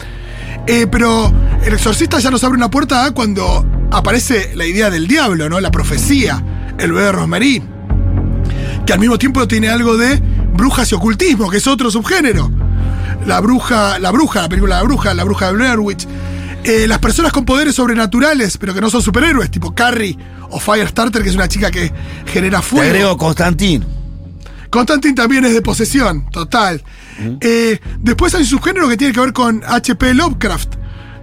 Eh, 0.68 0.86
pero 0.90 1.32
el 1.64 1.72
exorcista 1.72 2.18
ya 2.20 2.30
nos 2.30 2.44
abre 2.44 2.56
una 2.56 2.70
puerta 2.70 3.10
cuando 3.12 3.66
aparece 3.90 4.52
la 4.54 4.64
idea 4.64 4.90
del 4.90 5.08
diablo, 5.08 5.48
¿no? 5.48 5.58
La 5.60 5.70
profecía, 5.72 6.44
el 6.78 6.92
bebé 6.92 7.06
de 7.06 7.12
Rosemary. 7.12 7.62
Que 8.88 8.94
al 8.94 9.00
mismo 9.00 9.18
tiempo 9.18 9.46
tiene 9.46 9.68
algo 9.68 9.98
de 9.98 10.16
brujas 10.54 10.90
y 10.90 10.94
ocultismo, 10.94 11.50
que 11.50 11.58
es 11.58 11.66
otro 11.66 11.90
subgénero. 11.90 12.50
La 13.26 13.38
bruja, 13.38 13.98
la 13.98 14.10
bruja, 14.10 14.40
la 14.40 14.48
película 14.48 14.76
La 14.76 14.82
bruja, 14.82 15.12
la 15.12 15.24
bruja 15.24 15.48
de 15.48 15.52
Blair 15.52 15.78
Witch. 15.78 16.06
Eh, 16.64 16.86
las 16.88 16.98
personas 16.98 17.30
con 17.30 17.44
poderes 17.44 17.74
sobrenaturales, 17.74 18.56
pero 18.56 18.72
que 18.72 18.80
no 18.80 18.88
son 18.88 19.02
superhéroes, 19.02 19.50
tipo 19.50 19.74
Carrie 19.74 20.16
o 20.48 20.58
Firestarter, 20.58 21.22
que 21.22 21.28
es 21.28 21.34
una 21.34 21.48
chica 21.48 21.70
que 21.70 21.92
genera 22.32 22.60
Te 22.60 22.64
fuego. 22.64 22.86
agrego 22.86 23.16
Constantín. 23.18 23.84
Constantine 24.70 25.14
también 25.14 25.44
es 25.44 25.52
de 25.52 25.60
posesión, 25.60 26.24
total. 26.30 26.82
Eh, 27.42 27.78
después 28.00 28.34
hay 28.36 28.40
un 28.40 28.46
subgénero 28.46 28.88
que 28.88 28.96
tiene 28.96 29.12
que 29.12 29.20
ver 29.20 29.34
con 29.34 29.62
H.P. 29.66 30.14
Lovecraft, 30.14 30.76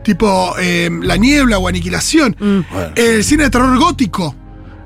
tipo 0.04 0.54
eh, 0.60 0.92
La 1.02 1.18
Niebla 1.18 1.58
o 1.58 1.68
Aniquilación. 1.68 2.36
Bueno. 2.40 2.92
El 2.96 3.24
cine 3.24 3.46
de 3.46 3.50
terror 3.50 3.76
gótico, 3.80 4.36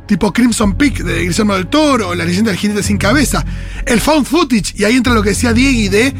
tipo 0.09 0.33
Crimson 0.33 0.73
Peak 0.73 1.03
de 1.03 1.21
Guillermo 1.21 1.53
del 1.53 1.67
Toro, 1.67 2.15
La 2.15 2.25
leyenda 2.25 2.49
del 2.49 2.59
jinete 2.59 2.81
sin 2.81 2.97
cabeza. 2.97 3.45
El 3.85 4.01
found 4.01 4.25
footage, 4.25 4.73
y 4.75 4.83
ahí 4.83 4.95
entra 4.95 5.13
lo 5.13 5.21
que 5.21 5.29
decía 5.29 5.53
Diegui 5.53 5.87
de 5.87 6.15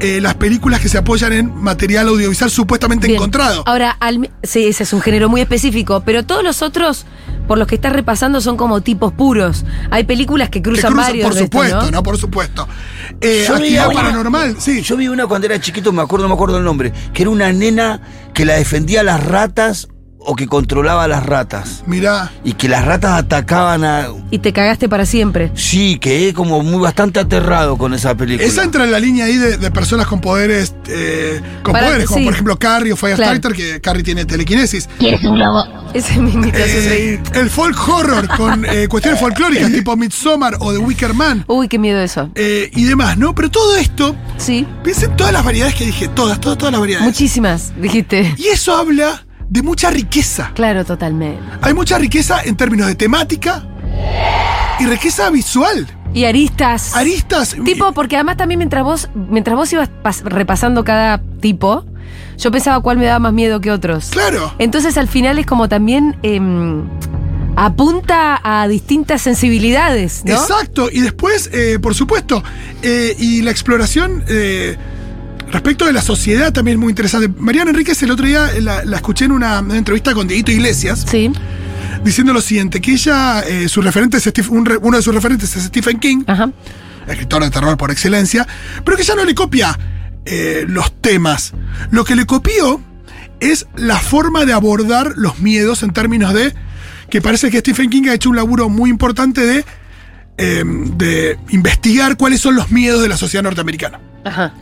eh, 0.00 0.18
las 0.22 0.34
películas 0.36 0.80
que 0.80 0.88
se 0.88 0.96
apoyan 0.96 1.30
en 1.34 1.54
material 1.62 2.08
audiovisual 2.08 2.50
supuestamente 2.50 3.06
Bien. 3.06 3.18
encontrado. 3.18 3.62
Ahora, 3.66 3.90
al 4.00 4.30
sí, 4.42 4.64
ese 4.66 4.84
es 4.84 4.92
un 4.94 5.02
género 5.02 5.28
muy 5.28 5.42
específico, 5.42 6.02
pero 6.06 6.24
todos 6.24 6.42
los 6.42 6.62
otros, 6.62 7.04
por 7.46 7.58
los 7.58 7.68
que 7.68 7.74
estás 7.74 7.92
repasando, 7.92 8.40
son 8.40 8.56
como 8.56 8.80
tipos 8.80 9.12
puros. 9.12 9.66
Hay 9.90 10.04
películas 10.04 10.48
que 10.48 10.62
Que 10.62 10.70
cruzan 10.70 10.92
cruzan, 10.94 11.10
varios. 11.10 11.28
por 11.28 11.38
supuesto, 11.38 11.82
¿no? 11.82 11.90
¿no? 11.90 12.02
Por 12.02 12.16
supuesto. 12.16 12.66
Eh, 13.20 13.44
Yo 13.46 13.54
vi 13.56 13.60
actividad 13.60 13.86
una- 13.88 13.94
paranormal, 13.94 14.56
sí. 14.58 14.80
Yo 14.80 14.96
vi 14.96 15.08
una 15.08 15.26
cuando 15.26 15.46
era 15.48 15.60
chiquito, 15.60 15.92
me 15.92 16.00
acuerdo, 16.00 16.24
no 16.24 16.28
me 16.30 16.34
acuerdo 16.34 16.56
el 16.56 16.64
nombre, 16.64 16.94
que 17.12 17.22
era 17.22 17.30
una 17.30 17.52
nena 17.52 18.00
que 18.32 18.46
la 18.46 18.54
defendía 18.54 19.00
a 19.00 19.04
las 19.04 19.22
ratas 19.22 19.88
o 20.24 20.34
que 20.36 20.46
controlaba 20.46 21.04
a 21.04 21.08
las 21.08 21.24
ratas. 21.24 21.82
Mirá. 21.86 22.32
Y 22.44 22.52
que 22.54 22.68
las 22.68 22.84
ratas 22.84 23.12
atacaban 23.18 23.84
a. 23.84 24.06
Y 24.30 24.38
te 24.38 24.52
cagaste 24.52 24.88
para 24.88 25.06
siempre. 25.06 25.50
Sí, 25.54 25.98
quedé 25.98 26.32
como 26.34 26.62
muy 26.62 26.80
bastante 26.80 27.20
aterrado 27.20 27.76
con 27.78 27.94
esa 27.94 28.14
película. 28.16 28.46
Esa 28.46 28.62
entra 28.62 28.84
en 28.84 28.92
la 28.92 28.98
línea 29.00 29.26
ahí 29.26 29.36
de, 29.36 29.56
de 29.58 29.70
personas 29.70 30.06
con 30.06 30.20
poderes, 30.20 30.74
eh, 30.88 31.40
con 31.62 31.72
Para- 31.72 31.86
poderes, 31.88 32.06
como 32.08 32.24
por 32.24 32.32
ejemplo 32.32 32.58
Carrie 32.58 32.92
o 32.92 32.96
Firestarter, 32.96 33.52
que 33.52 33.80
Carrie 33.80 34.02
tiene 34.02 34.24
telequinesis. 34.24 34.88
Esa 35.94 36.12
es 36.14 36.18
mi 36.18 36.32
imitación 36.32 36.84
de 36.84 37.14
Eh, 37.14 37.20
el 37.34 37.50
folk 37.50 37.76
horror 37.88 38.26
con 38.36 38.64
eh, 38.64 38.88
cuestiones 38.88 39.20
folclóricas 39.20 39.70
tipo 39.72 39.96
Midsommar 39.96 40.56
o 40.58 40.72
The 40.72 40.78
Wicker 40.78 41.14
Man 41.14 41.44
Uy, 41.46 41.68
qué 41.68 41.78
miedo 41.78 42.00
eso. 42.00 42.30
eh, 42.34 42.70
y 42.74 42.84
demás, 42.84 43.16
¿no? 43.18 43.34
Pero 43.34 43.50
todo 43.50 43.76
esto, 43.76 44.16
Sí, 44.36 44.66
piensen 44.82 45.14
todas 45.16 45.32
las 45.32 45.44
variedades 45.44 45.74
que 45.74 45.86
dije, 45.86 46.08
todas, 46.08 46.40
todas, 46.40 46.58
todas 46.58 46.72
las 46.72 46.80
variedades. 46.80 47.06
muchísimas, 47.06 47.72
dijiste. 47.80 48.34
Y 48.36 48.48
eso 48.48 48.74
habla 48.76 49.24
de 49.48 49.62
mucha 49.62 49.90
riqueza. 49.90 50.52
Claro, 50.54 50.84
totalmente. 50.84 51.40
Hay 51.60 51.74
mucha 51.74 51.98
riqueza 51.98 52.42
en 52.44 52.56
términos 52.56 52.86
de 52.86 52.94
temática 52.94 53.64
y 54.80 54.86
riqueza 54.86 55.30
visual. 55.30 55.86
Y 56.12 56.24
aristas. 56.24 56.94
Aristas. 56.96 57.56
Tipo, 57.64 57.92
porque 57.92 58.16
además 58.16 58.36
también 58.36 58.58
mientras 58.58 58.84
vos, 58.84 59.08
mientras 59.14 59.56
vos 59.56 59.72
ibas 59.72 59.90
pas- 60.02 60.22
repasando 60.22 60.84
cada 60.84 61.20
tipo, 61.40 61.84
yo 62.38 62.50
pensaba 62.52 62.80
cuál 62.80 62.98
me 62.98 63.04
daba 63.06 63.18
más 63.18 63.32
miedo 63.32 63.60
que 63.60 63.70
otros. 63.70 64.10
Claro. 64.10 64.52
Entonces 64.58 64.96
al 64.96 65.08
final 65.08 65.38
es 65.38 65.46
como 65.46 65.68
también 65.68 66.16
em, 66.22 66.84
apunta 67.56 68.40
a 68.42 68.66
distintas 68.68 69.22
sensibilidades, 69.22 70.22
¿no? 70.24 70.34
Exacto, 70.34 70.88
y 70.90 71.00
después, 71.00 71.50
eh, 71.52 71.78
por 71.80 71.94
supuesto, 71.94 72.42
eh, 72.82 73.14
y 73.18 73.42
la 73.42 73.50
exploración 73.50 74.24
eh, 74.28 74.76
respecto 75.54 75.86
de 75.86 75.92
la 75.92 76.02
sociedad 76.02 76.52
también 76.52 76.76
es 76.76 76.80
muy 76.80 76.90
interesante. 76.90 77.28
Mariana 77.38 77.70
Enríquez 77.70 78.02
el 78.02 78.10
otro 78.10 78.26
día 78.26 78.50
la, 78.60 78.84
la 78.84 78.96
escuché 78.96 79.24
en 79.24 79.32
una, 79.32 79.60
una 79.60 79.76
entrevista 79.78 80.12
con 80.14 80.26
Dieguito 80.28 80.52
Iglesias, 80.52 81.04
Sí, 81.10 81.30
diciendo 82.04 82.32
lo 82.32 82.40
siguiente, 82.40 82.80
que 82.80 82.92
ella, 82.92 83.40
eh, 83.40 83.68
su 83.68 83.80
referente 83.80 84.18
es 84.18 84.48
un 84.48 84.66
re- 84.66 84.76
uno 84.80 84.96
de 84.98 85.02
sus 85.02 85.14
referentes 85.14 85.56
es 85.56 85.64
Stephen 85.64 85.98
King, 85.98 86.24
ajá. 86.26 86.50
escritor 87.06 87.42
de 87.42 87.50
terror 87.50 87.76
por 87.76 87.90
excelencia, 87.90 88.46
pero 88.84 88.96
que 88.96 89.02
ella 89.02 89.14
no 89.16 89.24
le 89.24 89.34
copia 89.34 89.78
eh, 90.26 90.64
los 90.68 90.92
temas. 91.00 91.52
Lo 91.90 92.04
que 92.04 92.14
le 92.16 92.26
copió 92.26 92.80
es 93.40 93.66
la 93.76 93.98
forma 93.98 94.44
de 94.44 94.52
abordar 94.52 95.12
los 95.16 95.38
miedos 95.38 95.82
en 95.82 95.92
términos 95.92 96.32
de 96.34 96.54
que 97.10 97.20
parece 97.20 97.50
que 97.50 97.58
Stephen 97.60 97.90
King 97.90 98.08
ha 98.08 98.14
hecho 98.14 98.30
un 98.30 98.36
laburo 98.36 98.68
muy 98.68 98.88
importante 98.90 99.42
de, 99.46 99.64
eh, 100.38 100.62
de 100.96 101.38
investigar 101.50 102.16
cuáles 102.16 102.40
son 102.40 102.56
los 102.56 102.70
miedos 102.70 103.02
de 103.02 103.08
la 103.08 103.16
sociedad 103.16 103.42
norteamericana. 103.42 104.00
Ajá. 104.24 104.54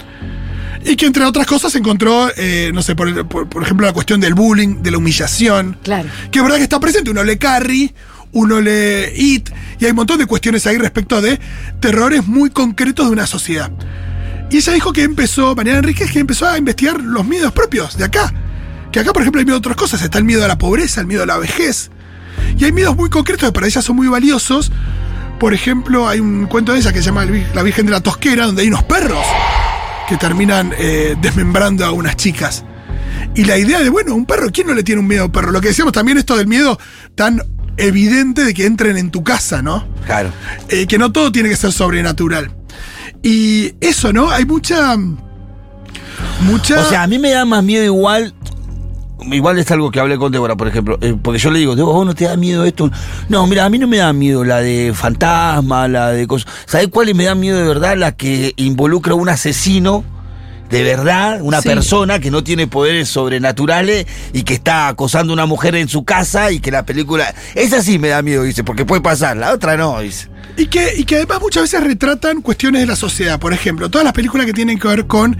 Y 0.84 0.96
que 0.96 1.06
entre 1.06 1.24
otras 1.24 1.46
cosas 1.46 1.74
encontró, 1.76 2.28
eh, 2.36 2.70
no 2.74 2.82
sé, 2.82 2.94
por, 2.96 3.26
por- 3.28 3.48
por 3.48 3.62
ejemplo, 3.62 3.86
la 3.86 3.92
cuestión 3.92 4.20
del 4.20 4.34
bullying, 4.34 4.82
de 4.82 4.90
la 4.90 4.98
humillación, 4.98 5.76
Claro. 5.82 6.08
que 6.30 6.38
es 6.38 6.42
verdad 6.42 6.56
que 6.58 6.64
está 6.64 6.80
presente. 6.80 7.10
Uno 7.10 7.22
lee 7.22 7.36
Carrie, 7.38 7.94
uno 8.32 8.60
lee 8.60 9.06
It, 9.14 9.50
y 9.78 9.84
hay 9.84 9.90
un 9.90 9.96
montón 9.96 10.18
de 10.18 10.26
cuestiones 10.26 10.66
ahí 10.66 10.78
respecto 10.78 11.20
de 11.20 11.38
terrores 11.80 12.26
muy 12.26 12.50
concretos 12.50 13.06
de 13.06 13.12
una 13.12 13.26
sociedad. 13.26 13.70
Y 14.50 14.56
ella 14.56 14.72
dijo 14.72 14.92
que 14.92 15.02
empezó, 15.02 15.54
Mariana 15.54 15.78
Enríquez, 15.78 16.10
que 16.10 16.18
empezó 16.18 16.46
a 16.48 16.58
investigar 16.58 17.00
los 17.00 17.24
miedos 17.24 17.52
propios 17.52 17.96
de 17.96 18.04
acá. 18.04 18.32
Que 18.90 19.00
acá, 19.00 19.12
por 19.12 19.22
ejemplo, 19.22 19.38
hay 19.38 19.44
miedo 19.46 19.56
a 19.56 19.58
otras 19.60 19.76
cosas. 19.76 20.02
Está 20.02 20.18
el 20.18 20.24
miedo 20.24 20.44
a 20.44 20.48
la 20.48 20.58
pobreza, 20.58 21.00
el 21.00 21.06
miedo 21.06 21.22
a 21.22 21.26
la 21.26 21.38
vejez. 21.38 21.90
Y 22.58 22.64
hay 22.64 22.72
miedos 22.72 22.94
muy 22.96 23.08
concretos 23.08 23.48
que 23.48 23.52
para 23.52 23.66
ella 23.66 23.80
son 23.80 23.96
muy 23.96 24.08
valiosos. 24.08 24.70
Por 25.40 25.54
ejemplo, 25.54 26.06
hay 26.06 26.20
un 26.20 26.46
cuento 26.46 26.72
de 26.72 26.80
ella 26.80 26.92
que 26.92 26.98
se 26.98 27.06
llama 27.06 27.24
La 27.54 27.62
Virgen 27.62 27.86
de 27.86 27.92
la 27.92 28.00
Tosquera, 28.00 28.44
donde 28.46 28.62
hay 28.62 28.68
unos 28.68 28.82
perros 28.84 29.24
que 30.08 30.16
terminan 30.16 30.72
eh, 30.78 31.16
desmembrando 31.20 31.84
a 31.84 31.92
unas 31.92 32.16
chicas. 32.16 32.64
Y 33.34 33.44
la 33.44 33.56
idea 33.56 33.80
de, 33.80 33.88
bueno, 33.88 34.14
un 34.14 34.26
perro, 34.26 34.50
¿quién 34.52 34.66
no 34.66 34.74
le 34.74 34.82
tiene 34.82 35.00
un 35.00 35.06
miedo 35.06 35.22
a 35.22 35.26
un 35.26 35.32
perro? 35.32 35.52
Lo 35.52 35.60
que 35.60 35.68
decíamos 35.68 35.92
también 35.92 36.18
esto 36.18 36.36
del 36.36 36.46
miedo 36.46 36.78
tan 37.14 37.42
evidente 37.76 38.44
de 38.44 38.54
que 38.54 38.66
entren 38.66 38.96
en 38.96 39.10
tu 39.10 39.24
casa, 39.24 39.62
¿no? 39.62 39.86
Claro. 40.04 40.30
Eh, 40.68 40.86
que 40.86 40.98
no 40.98 41.12
todo 41.12 41.32
tiene 41.32 41.48
que 41.48 41.56
ser 41.56 41.72
sobrenatural. 41.72 42.54
Y 43.22 43.74
eso, 43.80 44.12
¿no? 44.12 44.30
Hay 44.30 44.44
mucha. 44.44 44.96
Mucha. 46.40 46.80
O 46.80 46.88
sea, 46.88 47.04
a 47.04 47.06
mí 47.06 47.18
me 47.18 47.30
da 47.30 47.44
más 47.44 47.62
miedo 47.62 47.84
igual. 47.84 48.34
Igual 49.30 49.58
es 49.58 49.70
algo 49.70 49.90
que 49.90 50.00
hablé 50.00 50.16
con 50.18 50.32
Débora, 50.32 50.56
por 50.56 50.68
ejemplo. 50.68 50.98
eh, 51.00 51.14
porque 51.20 51.38
yo 51.38 51.50
le 51.50 51.58
digo, 51.58 51.76
Débora, 51.76 51.96
¿vos 51.98 52.06
no 52.06 52.14
te 52.14 52.24
da 52.24 52.36
miedo 52.36 52.64
esto? 52.64 52.90
No, 53.28 53.46
mira, 53.46 53.64
a 53.64 53.68
mí 53.70 53.78
no 53.78 53.86
me 53.88 53.98
da 53.98 54.12
miedo 54.12 54.44
la 54.44 54.60
de 54.60 54.92
fantasma, 54.94 55.88
la 55.88 56.10
de 56.10 56.26
cosas. 56.26 56.50
¿Sabés 56.66 56.88
cuál 56.88 57.14
me 57.14 57.24
da 57.24 57.34
miedo 57.34 57.58
de 57.58 57.64
verdad? 57.64 57.96
La 57.96 58.12
que 58.12 58.52
involucra 58.56 59.12
a 59.12 59.16
un 59.16 59.28
asesino. 59.28 60.04
De 60.70 60.82
verdad, 60.82 61.40
una 61.42 61.60
Sí. 61.60 61.68
persona 61.68 62.18
que 62.18 62.30
no 62.30 62.42
tiene 62.42 62.66
poderes 62.66 63.06
sobrenaturales 63.10 64.06
y 64.32 64.42
que 64.42 64.54
está 64.54 64.88
acosando 64.88 65.32
a 65.32 65.34
una 65.34 65.44
mujer 65.44 65.74
en 65.76 65.86
su 65.86 66.04
casa 66.04 66.50
y 66.50 66.60
que 66.60 66.70
la 66.70 66.86
película. 66.86 67.34
Esa 67.54 67.82
sí 67.82 67.98
me 67.98 68.08
da 68.08 68.22
miedo, 68.22 68.42
dice, 68.42 68.64
porque 68.64 68.86
puede 68.86 69.02
pasar. 69.02 69.36
La 69.36 69.52
otra 69.52 69.76
no, 69.76 70.00
dice. 70.00 70.28
Y 70.56 70.66
que, 70.66 70.92
y 70.98 71.04
que 71.04 71.16
además 71.16 71.40
muchas 71.40 71.62
veces 71.62 71.82
retratan 71.82 72.42
cuestiones 72.42 72.82
de 72.82 72.86
la 72.86 72.94
sociedad. 72.96 73.40
Por 73.40 73.54
ejemplo, 73.54 73.88
todas 73.90 74.04
las 74.04 74.12
películas 74.12 74.44
que 74.46 74.52
tienen 74.52 74.78
que 74.78 74.86
ver 74.86 75.06
con 75.06 75.36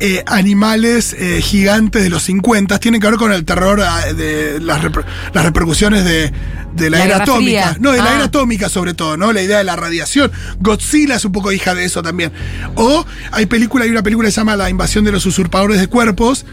eh, 0.00 0.22
animales 0.26 1.14
eh, 1.18 1.40
gigantes 1.40 2.02
de 2.02 2.10
los 2.10 2.24
50 2.24 2.78
tienen 2.78 3.00
que 3.00 3.06
ver 3.06 3.16
con 3.16 3.32
el 3.32 3.44
terror 3.46 3.80
ah, 3.80 4.12
de 4.12 4.60
las, 4.60 4.82
reper- 4.82 5.04
las 5.32 5.44
repercusiones 5.46 6.04
de, 6.04 6.30
de 6.74 6.90
la, 6.90 6.98
La 6.98 7.04
era 7.06 7.16
atómica. 7.22 7.68
Fría. 7.70 7.76
No, 7.80 7.92
de 7.92 7.98
la 7.98 8.04
Ah. 8.12 8.14
era 8.16 8.24
atómica 8.24 8.68
sobre 8.68 8.92
todo, 8.92 9.16
¿no? 9.16 9.32
La 9.32 9.40
idea 9.42 9.58
de 9.58 9.64
la 9.64 9.76
radiación. 9.76 10.30
Godzilla 10.58 11.14
es 11.16 11.24
un 11.24 11.32
poco 11.32 11.52
hija 11.52 11.74
de 11.74 11.86
eso 11.86 12.02
también. 12.02 12.30
O 12.74 13.06
hay 13.32 13.46
película, 13.46 13.84
hay 13.84 13.90
una 13.90 14.02
película 14.02 14.28
que 14.28 14.32
se 14.32 14.40
llama 14.42 14.56
La 14.56 14.68
invasión 14.68 15.04
de 15.06 15.12
los 15.12 15.24
usurpadores 15.24 15.80
de 15.80 15.86
cuerpos, 15.86 16.44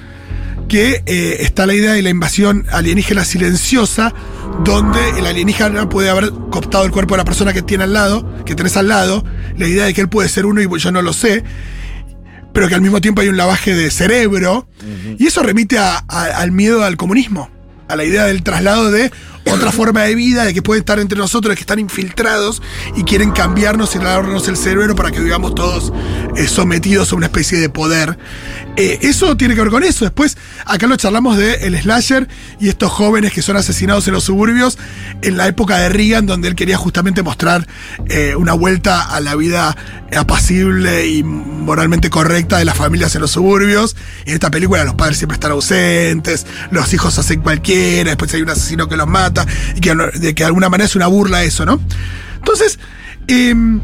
que 0.67 1.03
eh, 1.05 1.37
está 1.41 1.65
la 1.65 1.73
idea 1.73 1.93
de 1.93 2.01
la 2.01 2.09
invasión 2.09 2.65
alienígena 2.71 3.23
silenciosa, 3.23 4.13
donde 4.63 4.99
el 5.17 5.25
alienígena 5.25 5.87
puede 5.89 6.09
haber 6.09 6.31
cooptado 6.51 6.83
el 6.85 6.91
cuerpo 6.91 7.13
de 7.15 7.19
la 7.19 7.25
persona 7.25 7.53
que 7.53 7.61
tiene 7.61 7.85
al 7.85 7.93
lado, 7.93 8.43
que 8.45 8.55
tenés 8.55 8.75
al 8.77 8.87
lado, 8.89 9.23
la 9.57 9.67
idea 9.67 9.85
de 9.85 9.93
que 9.93 10.01
él 10.01 10.09
puede 10.09 10.27
ser 10.29 10.45
uno 10.45 10.61
y 10.61 10.79
yo 10.79 10.91
no 10.91 11.01
lo 11.01 11.13
sé, 11.13 11.43
pero 12.53 12.67
que 12.67 12.75
al 12.75 12.81
mismo 12.81 13.01
tiempo 13.01 13.21
hay 13.21 13.27
un 13.29 13.37
lavaje 13.37 13.75
de 13.75 13.91
cerebro, 13.91 14.67
y 15.19 15.27
eso 15.27 15.43
remite 15.43 15.77
a- 15.77 16.03
a- 16.07 16.23
al 16.37 16.51
miedo 16.51 16.83
al 16.83 16.97
comunismo, 16.97 17.49
a 17.87 17.95
la 17.95 18.03
idea 18.03 18.25
del 18.25 18.43
traslado 18.43 18.91
de 18.91 19.11
otra 19.51 19.71
forma 19.71 20.03
de 20.03 20.15
vida, 20.15 20.45
de 20.45 20.53
que 20.53 20.61
pueden 20.61 20.81
estar 20.81 20.99
entre 20.99 21.17
nosotros, 21.17 21.55
que 21.55 21.61
están 21.61 21.79
infiltrados 21.79 22.61
y 22.95 23.03
quieren 23.03 23.31
cambiarnos 23.31 23.95
y 23.95 23.99
lavarnos 23.99 24.47
el 24.47 24.57
cerebro 24.57 24.95
para 24.95 25.11
que 25.11 25.19
vivamos 25.19 25.55
todos 25.55 25.93
eh, 26.35 26.47
sometidos 26.47 27.11
a 27.11 27.15
una 27.15 27.27
especie 27.27 27.59
de 27.59 27.69
poder. 27.69 28.17
Eh, 28.75 28.99
eso 29.01 29.35
tiene 29.37 29.55
que 29.55 29.61
ver 29.61 29.71
con 29.71 29.83
eso. 29.83 30.05
Después, 30.05 30.37
acá 30.65 30.87
lo 30.87 30.95
charlamos 30.97 31.37
de 31.37 31.55
el 31.65 31.79
slasher 31.79 32.27
y 32.59 32.69
estos 32.69 32.91
jóvenes 32.91 33.33
que 33.33 33.41
son 33.41 33.57
asesinados 33.57 34.07
en 34.07 34.13
los 34.13 34.23
suburbios 34.23 34.77
en 35.21 35.37
la 35.37 35.47
época 35.47 35.77
de 35.77 35.89
Reagan, 35.89 36.25
donde 36.25 36.47
él 36.47 36.55
quería 36.55 36.77
justamente 36.77 37.23
mostrar 37.23 37.67
eh, 38.09 38.35
una 38.35 38.53
vuelta 38.53 39.01
a 39.03 39.19
la 39.19 39.35
vida 39.35 39.75
apacible 40.15 41.07
y 41.07 41.23
moralmente 41.23 42.09
correcta 42.09 42.57
de 42.57 42.65
las 42.65 42.77
familias 42.77 43.15
en 43.15 43.21
los 43.21 43.31
suburbios. 43.31 43.95
En 44.25 44.33
esta 44.33 44.51
película 44.51 44.83
los 44.83 44.95
padres 44.95 45.17
siempre 45.17 45.35
están 45.35 45.51
ausentes, 45.51 46.45
los 46.71 46.93
hijos 46.93 47.17
hacen 47.17 47.41
cualquiera, 47.41 48.11
después 48.11 48.33
hay 48.33 48.41
un 48.41 48.49
asesino 48.49 48.87
que 48.87 48.97
los 48.97 49.07
mata, 49.07 49.36
y 49.75 49.81
que 49.81 49.93
de, 49.95 50.33
que 50.33 50.43
de 50.43 50.47
alguna 50.47 50.69
manera 50.69 50.85
es 50.85 50.95
una 50.95 51.07
burla 51.07 51.43
eso, 51.43 51.65
¿no? 51.65 51.79
Entonces, 52.37 52.79
em, 53.27 53.81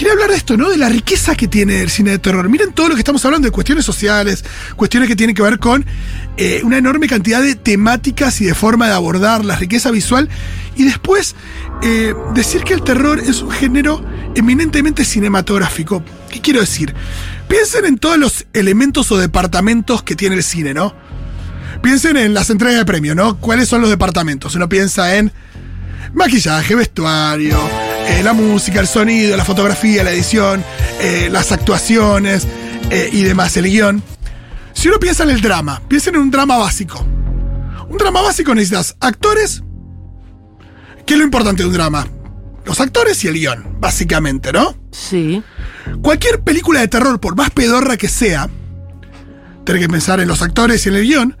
Quería 0.00 0.14
hablar 0.14 0.30
de 0.30 0.36
esto, 0.36 0.56
¿no? 0.56 0.70
De 0.70 0.78
la 0.78 0.88
riqueza 0.88 1.34
que 1.34 1.46
tiene 1.46 1.82
el 1.82 1.90
cine 1.90 2.12
de 2.12 2.18
terror. 2.18 2.48
Miren 2.48 2.72
todo 2.72 2.88
lo 2.88 2.94
que 2.94 3.00
estamos 3.00 3.22
hablando 3.26 3.44
de 3.44 3.52
cuestiones 3.52 3.84
sociales, 3.84 4.42
cuestiones 4.74 5.10
que 5.10 5.14
tienen 5.14 5.36
que 5.36 5.42
ver 5.42 5.58
con 5.58 5.84
eh, 6.38 6.62
una 6.64 6.78
enorme 6.78 7.06
cantidad 7.06 7.42
de 7.42 7.54
temáticas 7.54 8.40
y 8.40 8.46
de 8.46 8.54
forma 8.54 8.86
de 8.86 8.94
abordar 8.94 9.44
la 9.44 9.56
riqueza 9.56 9.90
visual. 9.90 10.30
Y 10.74 10.84
después, 10.84 11.36
eh, 11.82 12.14
decir 12.32 12.64
que 12.64 12.72
el 12.72 12.82
terror 12.82 13.20
es 13.20 13.42
un 13.42 13.50
género 13.50 14.02
eminentemente 14.34 15.04
cinematográfico. 15.04 16.02
¿Qué 16.30 16.40
quiero 16.40 16.60
decir? 16.60 16.94
Piensen 17.46 17.84
en 17.84 17.98
todos 17.98 18.16
los 18.16 18.46
elementos 18.54 19.12
o 19.12 19.18
departamentos 19.18 20.02
que 20.02 20.16
tiene 20.16 20.36
el 20.36 20.42
cine, 20.42 20.72
¿no? 20.72 20.94
Piensen 21.82 22.16
en 22.16 22.34
las 22.34 22.50
entregas 22.50 22.78
de 22.78 22.84
premio, 22.84 23.14
¿no? 23.14 23.38
¿Cuáles 23.38 23.68
son 23.68 23.80
los 23.80 23.90
departamentos? 23.90 24.54
Uno 24.54 24.68
piensa 24.68 25.16
en 25.16 25.32
maquillaje, 26.12 26.74
vestuario, 26.74 27.58
eh, 28.06 28.22
la 28.22 28.32
música, 28.32 28.80
el 28.80 28.86
sonido, 28.86 29.36
la 29.36 29.44
fotografía, 29.44 30.04
la 30.04 30.10
edición, 30.10 30.62
eh, 31.00 31.28
las 31.30 31.52
actuaciones 31.52 32.46
eh, 32.90 33.08
y 33.12 33.22
demás, 33.22 33.56
el 33.56 33.64
guion. 33.64 34.02
Si 34.72 34.88
uno 34.88 34.98
piensa 34.98 35.22
en 35.22 35.30
el 35.30 35.40
drama, 35.40 35.80
piensen 35.88 36.14
en 36.16 36.22
un 36.22 36.30
drama 36.30 36.58
básico. 36.58 37.04
Un 37.88 37.96
drama 37.98 38.22
básico 38.22 38.54
necesitas 38.54 38.96
actores. 39.00 39.62
¿Qué 41.06 41.14
es 41.14 41.18
lo 41.18 41.24
importante 41.24 41.62
de 41.62 41.68
un 41.68 41.74
drama? 41.74 42.06
Los 42.64 42.80
actores 42.80 43.24
y 43.24 43.28
el 43.28 43.34
guion, 43.34 43.76
básicamente, 43.80 44.52
¿no? 44.52 44.76
Sí. 44.92 45.42
Cualquier 46.02 46.42
película 46.42 46.80
de 46.80 46.88
terror, 46.88 47.18
por 47.20 47.36
más 47.36 47.50
pedorra 47.50 47.96
que 47.96 48.08
sea, 48.08 48.48
tenés 49.64 49.82
que 49.82 49.88
pensar 49.88 50.20
en 50.20 50.28
los 50.28 50.42
actores 50.42 50.84
y 50.86 50.88
en 50.90 50.94
el 50.94 51.02
guion, 51.02 51.36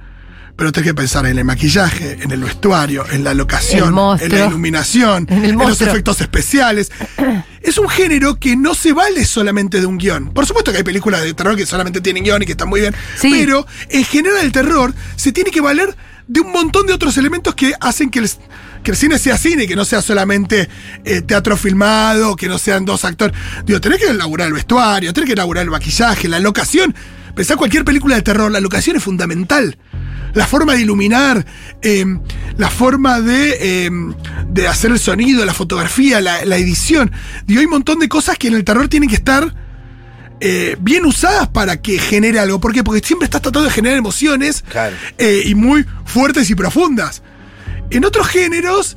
pero 0.60 0.72
tenés 0.72 0.90
que 0.90 0.94
pensar 0.94 1.24
en 1.24 1.38
el 1.38 1.44
maquillaje, 1.46 2.18
en 2.20 2.30
el 2.32 2.42
vestuario, 2.44 3.06
en 3.10 3.24
la 3.24 3.32
locación, 3.32 3.96
en 4.20 4.28
la 4.30 4.46
iluminación, 4.46 5.26
En 5.30 5.56
los 5.56 5.80
efectos 5.80 6.20
especiales. 6.20 6.92
Es 7.62 7.78
un 7.78 7.88
género 7.88 8.38
que 8.38 8.56
no 8.56 8.74
se 8.74 8.92
vale 8.92 9.24
solamente 9.24 9.80
de 9.80 9.86
un 9.86 9.96
guion. 9.96 10.34
Por 10.34 10.44
supuesto 10.44 10.70
que 10.70 10.76
hay 10.76 10.84
películas 10.84 11.22
de 11.22 11.32
terror 11.32 11.56
que 11.56 11.64
solamente 11.64 12.02
tienen 12.02 12.24
guion 12.24 12.42
y 12.42 12.44
que 12.44 12.52
están 12.52 12.68
muy 12.68 12.82
bien, 12.82 12.94
Sí. 13.16 13.30
pero 13.32 13.66
en 13.88 14.04
general 14.04 14.44
el 14.44 14.52
terror 14.52 14.92
se 15.16 15.32
tiene 15.32 15.50
que 15.50 15.62
valer 15.62 15.96
de 16.28 16.40
un 16.40 16.52
montón 16.52 16.86
de 16.86 16.92
otros 16.92 17.16
elementos 17.16 17.54
que 17.54 17.72
hacen 17.80 18.10
que 18.10 18.18
el, 18.18 18.30
que 18.82 18.90
el 18.90 18.98
cine 18.98 19.18
sea 19.18 19.38
cine, 19.38 19.66
que 19.66 19.76
no 19.76 19.86
sea 19.86 20.02
solamente 20.02 20.68
eh, 21.06 21.22
teatro 21.22 21.56
filmado, 21.56 22.36
que 22.36 22.48
no 22.48 22.58
sean 22.58 22.84
dos 22.84 23.06
actores. 23.06 23.34
Digo, 23.64 23.80
tenés 23.80 23.98
que 23.98 24.08
elaborar 24.08 24.48
el 24.48 24.52
vestuario, 24.52 25.14
tenés 25.14 25.26
que 25.26 25.32
elaborar 25.32 25.64
el 25.64 25.70
maquillaje, 25.70 26.28
la 26.28 26.38
locación. 26.38 26.94
Pensá 27.34 27.56
cualquier 27.56 27.86
película 27.86 28.16
de 28.16 28.20
terror, 28.22 28.52
la 28.52 28.60
locación 28.60 28.96
es 28.96 29.02
fundamental. 29.02 29.78
La 30.34 30.46
forma 30.46 30.74
de 30.74 30.80
iluminar, 30.82 31.44
eh, 31.82 32.04
la 32.56 32.70
forma 32.70 33.20
de, 33.20 33.56
eh, 33.86 33.90
de 34.48 34.68
hacer 34.68 34.90
el 34.90 34.98
sonido, 34.98 35.44
la 35.44 35.54
fotografía, 35.54 36.20
la, 36.20 36.44
la 36.44 36.56
edición. 36.56 37.10
Digo, 37.46 37.60
hay 37.60 37.66
un 37.66 37.72
montón 37.72 37.98
de 37.98 38.08
cosas 38.08 38.38
que 38.38 38.48
en 38.48 38.54
el 38.54 38.64
terror 38.64 38.88
tienen 38.88 39.08
que 39.08 39.16
estar 39.16 39.54
eh, 40.40 40.76
bien 40.80 41.04
usadas 41.04 41.48
para 41.48 41.82
que 41.82 41.98
genere 41.98 42.38
algo. 42.38 42.60
¿Por 42.60 42.72
qué? 42.72 42.82
Porque 42.82 43.06
siempre 43.06 43.24
estás 43.26 43.42
tratando 43.42 43.68
de 43.68 43.74
generar 43.74 43.98
emociones 43.98 44.64
Claro. 44.70 44.96
eh, 45.18 45.42
y 45.44 45.54
muy 45.54 45.84
fuertes 46.06 46.48
y 46.50 46.54
profundas. 46.54 47.22
En 47.90 48.04
otros 48.04 48.26
géneros 48.28 48.96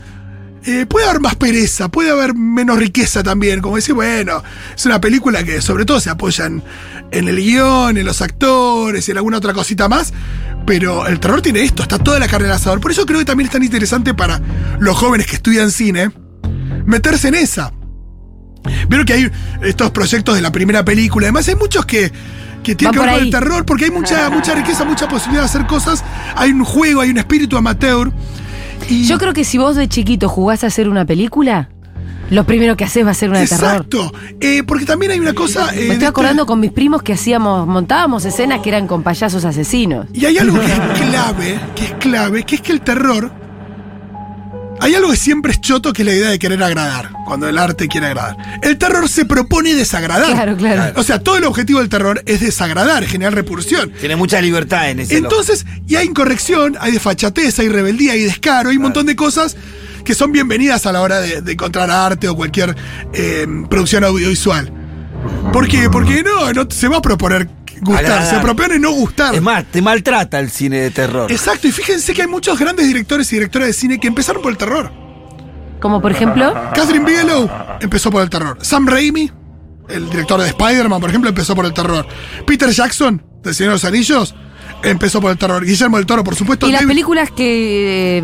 eh, 0.65 0.85
puede 0.85 1.05
haber 1.07 1.19
más 1.19 1.35
pereza, 1.35 1.89
puede 1.89 2.11
haber 2.11 2.33
menos 2.33 2.77
riqueza 2.77 3.23
también. 3.23 3.59
Como 3.59 3.75
decir, 3.75 3.93
bueno, 3.93 4.41
es 4.73 4.85
una 4.85 5.01
película 5.01 5.43
que 5.43 5.61
sobre 5.61 5.83
todo 5.83 5.99
se 5.99 6.09
apoya 6.09 6.45
en, 6.45 6.63
en 7.11 7.27
el 7.27 7.37
guion, 7.37 7.97
en 7.97 8.05
los 8.05 8.21
actores, 8.21 9.07
en 9.09 9.17
alguna 9.17 9.37
otra 9.37 9.53
cosita 9.53 9.87
más. 9.87 10.13
Pero 10.65 11.07
el 11.07 11.19
terror 11.19 11.41
tiene 11.41 11.61
esto, 11.63 11.83
está 11.83 11.99
toda 11.99 12.19
la 12.19 12.27
carne 12.27 12.47
del 12.47 12.55
asador. 12.55 12.79
Por 12.79 12.91
eso 12.91 13.05
creo 13.05 13.19
que 13.19 13.25
también 13.25 13.47
es 13.47 13.53
tan 13.53 13.63
interesante 13.63 14.13
para 14.13 14.41
los 14.79 14.97
jóvenes 14.97 15.27
que 15.27 15.35
estudian 15.35 15.71
cine 15.71 16.11
meterse 16.85 17.27
en 17.29 17.35
esa. 17.35 17.73
Vieron 18.87 19.05
que 19.05 19.13
hay 19.13 19.31
estos 19.61 19.91
proyectos 19.91 20.35
de 20.35 20.41
la 20.41 20.51
primera 20.51 20.85
película. 20.85 21.25
Además, 21.25 21.47
hay 21.47 21.55
muchos 21.55 21.85
que, 21.85 22.11
que 22.63 22.75
tienen 22.75 22.97
Van 22.97 23.07
que 23.07 23.11
ver 23.11 23.19
con 23.19 23.25
el 23.25 23.31
terror 23.31 23.65
porque 23.65 23.85
hay 23.85 23.91
mucha, 23.91 24.29
mucha 24.31 24.55
riqueza, 24.55 24.85
mucha 24.85 25.07
posibilidad 25.07 25.41
de 25.41 25.47
hacer 25.47 25.67
cosas. 25.67 26.03
Hay 26.35 26.51
un 26.51 26.63
juego, 26.63 27.01
hay 27.01 27.09
un 27.09 27.17
espíritu 27.17 27.57
amateur. 27.57 28.11
Y 28.89 29.05
Yo 29.05 29.17
creo 29.17 29.33
que 29.33 29.43
si 29.43 29.57
vos 29.57 29.75
de 29.75 29.87
chiquito 29.87 30.29
jugás 30.29 30.63
a 30.63 30.67
hacer 30.67 30.89
una 30.89 31.05
película, 31.05 31.69
lo 32.33 32.45
primero 32.45 32.75
que 32.75 32.83
haces 32.83 33.05
va 33.05 33.11
a 33.11 33.13
ser 33.13 33.29
una 33.29 33.39
de 33.39 33.47
terror. 33.47 33.69
Exacto. 33.71 34.11
Eh, 34.41 34.63
porque 34.65 34.85
también 34.85 35.11
hay 35.11 35.19
una 35.19 35.33
cosa. 35.33 35.69
eh, 35.69 35.75
Me 35.75 35.75
de 35.75 35.81
estoy 35.83 35.93
este- 35.95 36.05
acordando 36.07 36.45
con 36.45 36.59
mis 36.59 36.71
primos 36.71 37.03
que 37.03 37.13
hacíamos, 37.13 37.67
montábamos 37.67 38.25
escenas 38.25 38.61
que 38.61 38.69
eran 38.69 38.87
con 38.87 39.03
payasos 39.03 39.45
asesinos. 39.45 40.07
Y 40.13 40.25
hay 40.25 40.37
algo 40.37 40.59
que 40.59 40.65
es 40.65 40.79
clave, 41.09 41.59
que 41.75 41.85
es 41.85 41.93
clave, 41.93 42.43
que 42.43 42.55
es 42.55 42.61
que 42.61 42.71
el 42.71 42.81
terror. 42.81 43.31
Hay 44.79 44.95
algo 44.95 45.11
que 45.11 45.15
siempre 45.17 45.51
es 45.53 45.61
choto, 45.61 45.93
que 45.93 46.01
es 46.01 46.05
la 46.07 46.13
idea 46.13 46.29
de 46.29 46.39
querer 46.39 46.61
agradar, 46.61 47.11
cuando 47.25 47.47
el 47.47 47.57
arte 47.57 47.87
quiere 47.87 48.07
agradar. 48.07 48.35
El 48.63 48.77
terror 48.77 49.07
se 49.07 49.23
propone 49.23 49.75
desagradar. 49.75 50.31
Claro, 50.33 50.57
claro. 50.57 50.99
O 50.99 51.03
sea, 51.03 51.19
todo 51.19 51.37
el 51.37 51.45
objetivo 51.45 51.79
del 51.79 51.87
terror 51.87 52.21
es 52.25 52.41
desagradar, 52.41 53.05
generar 53.05 53.33
repulsión. 53.33 53.91
Tiene 53.99 54.15
mucha 54.17 54.41
libertad 54.41 54.89
en 54.89 54.99
ese 55.01 55.17
Entonces, 55.17 55.65
y 55.87 55.95
hay 55.95 56.07
incorrección, 56.07 56.75
hay 56.81 56.91
desfachatez, 56.91 57.59
hay 57.59 57.69
rebeldía, 57.69 58.13
hay 58.13 58.23
descaro, 58.23 58.71
hay 58.71 58.75
un 58.77 58.83
montón 58.83 59.05
de 59.05 59.15
cosas 59.15 59.55
que 60.03 60.13
son 60.15 60.31
bienvenidas 60.31 60.85
a 60.85 60.91
la 60.91 61.01
hora 61.01 61.19
de, 61.19 61.41
de 61.41 61.51
encontrar 61.53 61.89
arte 61.89 62.27
o 62.27 62.35
cualquier 62.35 62.75
eh, 63.13 63.45
producción 63.69 64.03
audiovisual. 64.03 64.71
¿Por 65.51 65.67
qué? 65.67 65.89
Porque 65.89 66.23
no, 66.23 66.51
no 66.53 66.67
se 66.69 66.87
va 66.87 66.97
a 66.97 67.01
proponer 67.01 67.47
gustar, 67.81 68.25
se 68.25 68.39
propone 68.39 68.79
no 68.79 68.91
gustar. 68.91 69.35
Es 69.35 69.41
más, 69.41 69.65
te 69.65 69.81
maltrata 69.81 70.39
el 70.39 70.49
cine 70.49 70.77
de 70.79 70.91
terror. 70.91 71.31
Exacto, 71.31 71.67
y 71.67 71.71
fíjense 71.71 72.13
que 72.13 72.21
hay 72.23 72.27
muchos 72.27 72.57
grandes 72.59 72.87
directores 72.87 73.31
y 73.31 73.35
directoras 73.37 73.67
de 73.67 73.73
cine 73.73 73.99
que 73.99 74.07
empezaron 74.07 74.41
por 74.41 74.51
el 74.51 74.57
terror. 74.57 74.91
Como 75.81 76.01
por 76.01 76.11
ejemplo, 76.11 76.53
Catherine 76.73 77.05
Bigelow 77.05 77.49
empezó 77.81 78.09
por 78.09 78.21
el 78.23 78.29
terror. 78.29 78.57
Sam 78.61 78.87
Raimi, 78.87 79.29
el 79.89 80.09
director 80.09 80.39
de 80.41 80.47
Spider-Man, 80.47 81.01
por 81.01 81.09
ejemplo, 81.09 81.29
empezó 81.29 81.55
por 81.55 81.65
el 81.65 81.73
terror. 81.73 82.05
Peter 82.47 82.69
Jackson, 82.69 83.21
del 83.43 83.53
Señor 83.53 83.71
de 83.71 83.75
los 83.75 83.83
Anillos, 83.85 84.33
empezó 84.81 85.19
por 85.19 85.31
el 85.31 85.37
terror. 85.37 85.65
Guillermo 85.65 85.97
del 85.97 86.05
Toro, 86.05 86.23
por 86.23 86.35
supuesto. 86.35 86.67
¿y 86.67 86.71
las 86.71 86.81
David- 86.81 86.87
películas 86.93 87.31
que 87.31 88.19
eh, 88.19 88.23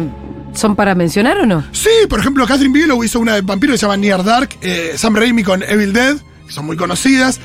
son 0.54 0.76
para 0.76 0.96
mencionar 0.96 1.38
o 1.40 1.46
no? 1.46 1.64
Sí, 1.72 1.90
por 2.10 2.20
ejemplo, 2.20 2.46
Catherine 2.46 2.74
Bigelow 2.74 3.04
hizo 3.04 3.20
una 3.20 3.36
de 3.36 3.42
vampiro 3.42 3.74
que 3.74 3.78
se 3.78 3.84
llama 3.86 3.98
Near 3.98 4.24
Dark. 4.24 4.50
eh, 4.62 4.94
Sam 4.98 5.16
Raimi 5.16 5.44
con 5.44 5.64
Evil 5.64 5.94
Dead, 5.94 6.18
que 6.48 6.54
son 6.54 6.66
muy 6.66 6.78
conocidas. 6.78 7.40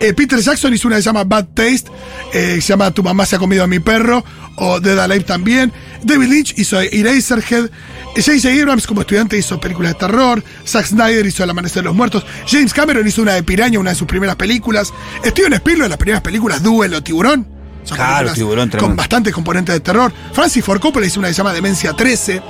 Eh, 0.00 0.14
Peter 0.14 0.38
Jackson 0.40 0.72
hizo 0.72 0.88
una 0.88 0.96
que 0.96 1.02
se 1.02 1.06
llama 1.06 1.24
Bad 1.24 1.48
Taste, 1.54 1.90
eh, 2.32 2.54
que 2.56 2.60
se 2.60 2.68
llama 2.68 2.90
Tu 2.90 3.02
mamá 3.02 3.26
se 3.26 3.36
ha 3.36 3.38
comido 3.38 3.64
a 3.64 3.66
mi 3.66 3.80
perro, 3.80 4.24
o 4.56 4.80
Dead 4.80 4.98
Alive 4.98 5.24
también. 5.24 5.72
David 6.02 6.28
Lynch 6.28 6.54
hizo 6.58 6.80
Eraserhead. 6.80 7.70
J.J. 8.16 8.48
Abrams 8.60 8.86
como 8.86 9.02
estudiante 9.02 9.36
hizo 9.38 9.60
películas 9.60 9.92
de 9.92 9.98
terror. 10.00 10.42
Zack 10.66 10.86
Snyder 10.86 11.24
hizo 11.26 11.44
El 11.44 11.50
Amanecer 11.50 11.82
de 11.82 11.88
los 11.88 11.94
Muertos. 11.94 12.24
James 12.48 12.72
Cameron 12.74 13.06
hizo 13.06 13.22
una 13.22 13.34
de 13.34 13.42
Piraña, 13.42 13.78
una 13.78 13.90
de 13.90 13.96
sus 13.96 14.08
primeras 14.08 14.36
películas. 14.36 14.92
Steven 15.24 15.52
Spielberg, 15.54 15.88
las 15.88 15.98
primeras 15.98 16.22
películas, 16.22 16.62
Duel 16.62 16.94
o 16.94 17.02
Tiburón. 17.02 17.46
Son 17.84 17.96
Claro, 17.96 18.32
Tiburón, 18.32 18.68
Con 18.68 18.70
tremendo. 18.70 18.96
bastantes 18.96 19.32
componentes 19.34 19.74
de 19.74 19.80
terror. 19.80 20.12
Francis 20.32 20.64
Ford 20.64 20.80
Coppola 20.80 21.06
hizo 21.06 21.18
una 21.18 21.28
que 21.28 21.34
se 21.34 21.38
llama 21.38 21.52
Demencia 21.52 21.92
13. 21.94 22.42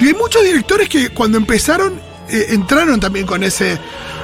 Y 0.00 0.06
hay 0.06 0.14
muchos 0.14 0.42
directores 0.44 0.88
que 0.88 1.10
cuando 1.10 1.38
empezaron 1.38 1.94
eh, 2.28 2.46
entraron 2.50 2.98
también 3.00 3.26
con 3.26 3.42
ese 3.42 3.78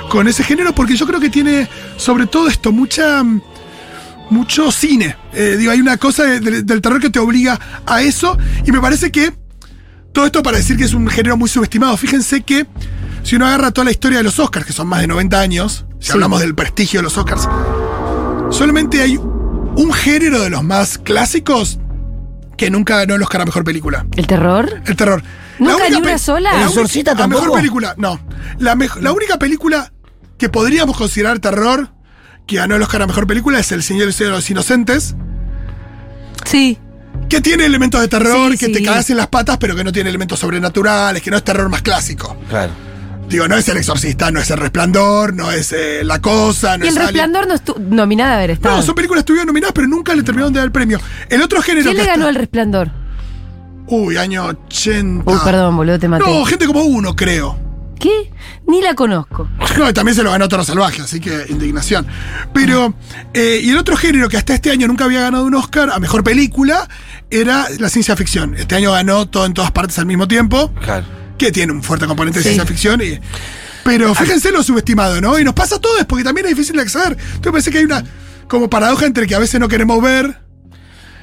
con 0.08 0.26
ese 0.28 0.42
género 0.42 0.74
porque 0.74 0.96
yo 0.96 1.06
creo 1.06 1.20
que 1.20 1.28
tiene 1.28 1.68
sobre 1.98 2.26
todo 2.26 2.48
esto 2.48 2.72
mucha 2.72 3.22
mm, 3.22 3.42
mucho 4.30 4.70
cine. 4.72 5.16
Eh, 5.32 5.56
digo, 5.58 5.70
hay 5.72 5.80
una 5.80 5.96
cosa 5.96 6.24
de- 6.24 6.40
de- 6.40 6.62
del 6.62 6.80
terror 6.80 7.00
que 7.00 7.10
te 7.10 7.18
obliga 7.18 7.58
a 7.86 8.00
eso 8.02 8.36
y 8.66 8.72
me 8.72 8.80
parece 8.80 9.10
que 9.12 9.32
todo 10.12 10.26
esto 10.26 10.42
para 10.42 10.56
decir 10.58 10.76
que 10.76 10.84
es 10.84 10.94
un 10.94 11.06
género 11.08 11.36
muy 11.36 11.48
subestimado. 11.48 11.96
Fíjense 11.96 12.42
que 12.42 12.66
si 13.22 13.36
uno 13.36 13.46
agarra 13.46 13.70
toda 13.70 13.84
la 13.86 13.90
historia 13.90 14.18
de 14.18 14.24
los 14.24 14.38
Oscars, 14.38 14.64
que 14.66 14.72
son 14.72 14.86
más 14.88 15.00
de 15.00 15.06
90 15.06 15.40
años, 15.40 15.84
si 16.00 16.06
Sí. 16.06 16.12
hablamos 16.12 16.40
del 16.40 16.54
prestigio 16.54 17.00
de 17.00 17.04
los 17.04 17.16
Oscars, 17.18 17.46
solamente 18.50 19.02
hay 19.02 19.18
un 19.78 19.92
género 19.92 20.40
de 20.42 20.50
los 20.50 20.62
más 20.64 20.98
clásicos 20.98 21.78
que 22.56 22.70
nunca 22.70 22.96
ganó 22.96 23.14
el 23.14 23.22
Oscar 23.22 23.42
a 23.42 23.44
Mejor 23.44 23.64
Película. 23.64 24.06
¿El 24.16 24.26
terror? 24.26 24.82
El 24.86 24.96
terror. 24.96 25.22
¿Nunca 25.58 25.88
ni 25.88 25.96
una 25.96 26.18
sola? 26.18 26.52
la 26.52 26.62
¿El 26.62 26.78
única- 26.78 27.14
La 27.14 27.26
mejor 27.26 27.52
película, 27.52 27.94
no. 27.96 28.20
La, 28.58 28.74
mej- 28.76 29.00
la 29.00 29.12
única 29.12 29.38
película 29.38 29.92
que 30.36 30.48
podríamos 30.48 30.96
considerar 30.96 31.38
terror 31.38 31.90
que 32.46 32.56
ganó 32.56 32.76
el 32.76 32.82
Oscar 32.82 33.02
a 33.02 33.06
Mejor 33.06 33.26
Película 33.26 33.58
es 33.58 33.70
El 33.72 33.82
Señor 33.82 34.08
y 34.08 34.12
de 34.24 34.30
los 34.30 34.48
Inocentes, 34.50 35.14
Sí. 36.44 36.78
que 37.28 37.40
tiene 37.40 37.66
elementos 37.66 38.00
de 38.00 38.08
terror, 38.08 38.52
Sí, 38.52 38.58
que 38.58 38.68
te 38.72 38.82
cagas 38.84 39.10
en 39.10 39.16
las 39.18 39.26
patas, 39.28 39.58
pero 39.58 39.76
que 39.76 39.84
no 39.84 39.92
tiene 39.92 40.08
elementos 40.10 40.38
sobrenaturales, 40.38 41.22
que 41.22 41.30
no 41.30 41.36
es 41.36 41.44
terror 41.44 41.68
más 41.68 41.82
clásico. 41.82 42.36
Claro. 42.48 42.72
Digo, 43.28 43.46
no 43.46 43.56
es 43.56 43.68
El 43.68 43.76
Exorcista, 43.76 44.30
no 44.30 44.40
es 44.40 44.50
El 44.50 44.56
Resplandor, 44.58 45.34
no 45.34 45.50
es 45.52 45.72
eh, 45.72 46.00
La 46.02 46.20
Cosa, 46.20 46.78
no 46.78 46.84
y 46.86 46.88
es 46.88 46.96
el 46.96 47.02
Alien. 47.02 47.14
resplandor 47.14 47.46
no 47.48 47.54
estuvo 47.54 47.78
nominada 47.78 48.32
a 48.32 48.36
haber 48.38 48.50
estado. 48.52 48.76
No, 48.76 48.82
son 48.82 48.94
películas 48.94 49.18
que 49.18 49.22
estuvieron 49.22 49.46
nominadas, 49.48 49.72
pero 49.74 49.86
nunca 49.86 50.14
le 50.14 50.22
terminaron 50.22 50.52
de 50.52 50.60
dar 50.60 50.66
el 50.66 50.72
premio. 50.72 50.98
El 51.28 51.42
otro 51.42 51.60
género 51.60 51.84
¿Quién 51.84 51.96
que 51.96 52.02
le 52.02 52.08
está- 52.08 52.16
ganó 52.16 52.28
el 52.28 52.34
resplandor? 52.36 52.90
Uy, 53.86 54.16
año 54.16 54.44
80. 54.46 55.30
Uy, 55.30 55.38
perdón, 55.44 55.76
boludo, 55.76 55.98
te 55.98 56.08
maté. 56.08 56.24
No, 56.24 56.44
gente 56.46 56.66
como 56.66 56.82
uno, 56.82 57.14
creo. 57.14 57.58
¿Qué? 57.98 58.30
Ni 58.66 58.80
la 58.80 58.94
conozco. 58.94 59.48
No, 59.76 59.90
y 59.90 59.92
también 59.92 60.14
se 60.14 60.22
lo 60.22 60.30
ganó 60.30 60.48
Toro 60.48 60.62
Salvaje, 60.64 61.02
así 61.02 61.20
que 61.20 61.46
indignación. 61.48 62.06
Pero, 62.54 62.94
eh, 63.34 63.60
y 63.62 63.70
el 63.70 63.76
otro 63.76 63.96
género 63.96 64.28
que 64.28 64.36
hasta 64.36 64.54
este 64.54 64.70
año 64.70 64.86
nunca 64.86 65.04
había 65.04 65.20
ganado 65.22 65.44
un 65.44 65.54
Oscar 65.54 65.90
a 65.90 65.98
mejor 65.98 66.22
película 66.22 66.88
era 67.30 67.66
la 67.78 67.88
ciencia 67.88 68.14
ficción. 68.16 68.54
Este 68.54 68.76
año 68.76 68.92
ganó 68.92 69.26
todo 69.28 69.46
en 69.46 69.52
todas 69.52 69.72
partes 69.72 69.98
al 69.98 70.06
mismo 70.06 70.28
tiempo, 70.28 70.72
Claro. 70.82 71.04
Que 71.38 71.52
tiene 71.52 71.72
un 71.72 71.82
fuerte 71.82 72.06
componente 72.06 72.40
de 72.40 72.42
Sí. 72.42 72.48
ciencia 72.50 72.66
ficción. 72.66 73.00
Y, 73.00 73.18
pero 73.84 74.14
fíjense 74.14 74.50
lo 74.52 74.62
subestimado, 74.62 75.20
¿no? 75.20 75.38
Y 75.38 75.44
nos 75.44 75.54
pasa 75.54 75.76
a 75.76 75.80
todos 75.80 76.04
porque 76.06 76.24
también 76.24 76.46
es 76.46 76.54
difícil 76.56 76.76
de 76.76 76.82
acceder. 76.82 77.12
Entonces 77.12 77.50
parece 77.52 77.70
que 77.70 77.78
hay 77.78 77.84
una 77.84 78.04
como 78.48 78.68
paradoja 78.68 79.06
entre 79.06 79.26
que 79.26 79.34
a 79.34 79.38
veces 79.38 79.58
no 79.60 79.68
queremos 79.68 80.02
ver 80.02 80.36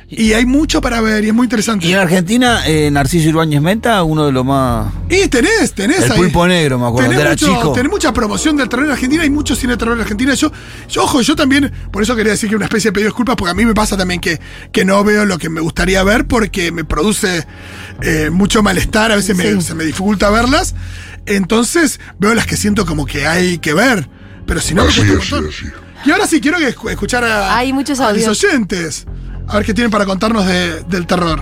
Y 0.07 0.33
hay 0.33 0.45
mucho 0.45 0.81
para 0.81 1.01
ver 1.01 1.23
y 1.23 1.29
es 1.29 1.33
muy 1.33 1.45
interesante. 1.45 1.87
Y 1.87 1.93
en 1.93 1.97
Argentina, 1.97 2.61
eh, 2.67 2.91
Narciso 2.91 3.27
Ibáñez 3.29 3.59
Menta, 3.59 4.03
uno 4.03 4.27
de 4.27 4.31
los 4.31 4.45
más. 4.45 4.93
Y 5.09 5.27
tenés, 5.29 5.73
tenés 5.73 6.03
El 6.03 6.11
ahí. 6.11 6.17
pulpo 6.19 6.47
negro, 6.47 6.77
me 6.77 6.85
acuerdo, 6.85 7.09
Tenés, 7.09 7.21
era 7.21 7.31
mucho- 7.31 7.47
chico. 7.47 7.71
tenés 7.73 7.91
mucha 7.91 8.13
promoción 8.13 8.55
del 8.55 8.69
terror 8.69 8.85
en 8.85 8.91
Argentina, 8.91 9.23
hay 9.23 9.31
mucho 9.31 9.55
cine 9.55 9.73
de 9.73 9.77
terror 9.77 9.95
en 9.95 10.01
Argentina. 10.01 10.35
Yo, 10.35 10.51
yo, 10.87 11.03
ojo, 11.03 11.21
yo 11.21 11.35
también, 11.35 11.71
por 11.91 12.03
eso 12.03 12.15
quería 12.15 12.33
decir 12.33 12.49
que 12.51 12.55
una 12.55 12.65
especie 12.65 12.89
de 12.89 12.93
pedido 12.93 13.05
de 13.07 13.09
disculpas, 13.09 13.35
porque 13.35 13.49
a 13.51 13.55
mí 13.55 13.65
me 13.65 13.73
pasa 13.73 13.97
también 13.97 14.21
que, 14.21 14.39
que 14.71 14.85
no 14.85 15.03
veo 15.03 15.25
lo 15.25 15.39
que 15.39 15.49
me 15.49 15.59
gustaría 15.59 16.03
ver 16.03 16.27
porque 16.27 16.71
me 16.71 16.83
produce 16.85 17.47
eh, 18.01 18.29
mucho 18.31 18.61
malestar, 18.61 19.11
a 19.11 19.15
veces 19.15 19.35
me- 19.35 19.59
se 19.61 19.73
me 19.73 19.85
dificulta 19.85 20.29
verlas. 20.29 20.75
Entonces 21.25 21.99
veo 22.19 22.35
las 22.35 22.45
que 22.45 22.57
siento 22.57 22.85
como 22.85 23.05
que 23.07 23.25
hay 23.25 23.57
que 23.57 23.73
ver. 23.73 24.07
Pero 24.45 24.61
si 24.61 24.75
no, 24.75 24.83
me 24.83 24.89
Así 24.89 25.01
es, 25.01 25.07
montón. 25.31 25.47
así. 25.49 25.65
Y 26.05 26.11
ahora 26.11 26.27
sí, 26.27 26.39
quiero 26.39 26.59
que 26.59 26.67
escuchar 26.91 27.23
a, 27.23 27.57
Hay 27.57 27.73
muchos 27.73 27.99
a 27.99 28.13
los 28.13 28.27
oyentes. 28.27 29.05
A 29.47 29.57
ver 29.57 29.65
qué 29.65 29.73
tienen 29.73 29.91
para 29.91 30.05
contarnos 30.05 30.45
de- 30.45 30.81
del 30.83 31.05
terror. 31.05 31.41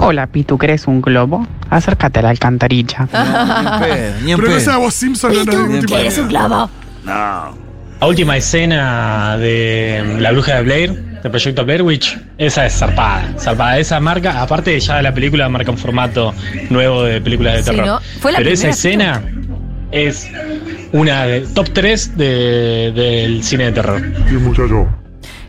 Hola, 0.00 0.26
Pitu, 0.26 0.56
¿crees 0.58 0.86
un 0.86 1.02
globo? 1.02 1.46
Acércate 1.70 2.20
a 2.20 2.22
la 2.22 2.30
alcantarilla. 2.30 3.08
No, 3.12 3.22
ni 3.62 3.66
en 3.68 3.80
pedo, 3.80 4.14
ni 4.24 4.32
en 4.32 4.38
Pero 4.40 4.52
no 4.52 4.60
sea 4.60 4.76
vos 4.78 4.94
Simpson, 4.94 5.32
no, 5.34 5.44
no, 5.44 5.52
¿Tú 5.52 5.58
ningún 5.66 5.80
tipo 5.80 5.96
de- 5.96 6.20
un 6.22 6.28
globo? 6.28 6.70
No. 7.04 7.64
La 8.00 8.06
última 8.08 8.36
escena 8.36 9.36
de 9.38 10.16
La 10.20 10.32
Bruja 10.32 10.56
de 10.56 10.62
Blair, 10.62 10.92
del 11.22 11.30
proyecto 11.30 11.64
Blair 11.64 11.82
Witch, 11.82 12.18
esa 12.38 12.66
es 12.66 12.74
zarpada. 12.78 13.32
Zarpada. 13.38 13.78
Esa 13.78 13.98
marca, 14.00 14.42
aparte 14.42 14.78
ya 14.80 15.00
la 15.00 15.12
película 15.14 15.48
marca 15.48 15.70
un 15.70 15.78
formato 15.78 16.34
nuevo 16.70 17.02
de 17.04 17.20
películas 17.20 17.54
de 17.56 17.62
Sí, 17.62 17.70
terror. 17.70 17.86
¿no? 17.86 18.00
Fue 18.20 18.32
la 18.32 18.38
Pero 18.38 18.50
esa 18.50 18.68
escena 18.68 19.22
es 19.90 20.28
una 20.92 21.24
de 21.24 21.40
top 21.42 21.70
3 21.72 22.16
de- 22.16 22.92
del 22.94 23.42
cine 23.44 23.64
de 23.66 23.72
terror. 23.72 24.02
Sí, 24.28 24.34
muchacho. 24.34 24.86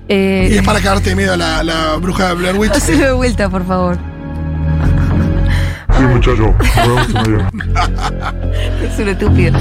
Eh, 0.08 0.50
Y 0.52 0.58
es 0.58 0.64
para 0.64 0.80
cagarte 0.80 1.10
de 1.10 1.16
miedo 1.16 1.36
la, 1.36 1.64
la 1.64 1.96
bruja 1.96 2.30
de 2.30 2.34
Blair 2.36 2.56
Witch. 2.58 2.72
Hacelo 2.76 3.06
de 3.06 3.12
vuelta, 3.14 3.50
por 3.50 3.66
favor. 3.66 3.98
Sí, 5.98 6.04
muchacho. 6.04 6.54
Es 8.84 9.00
un 9.00 9.08
estúpido. 9.10 9.58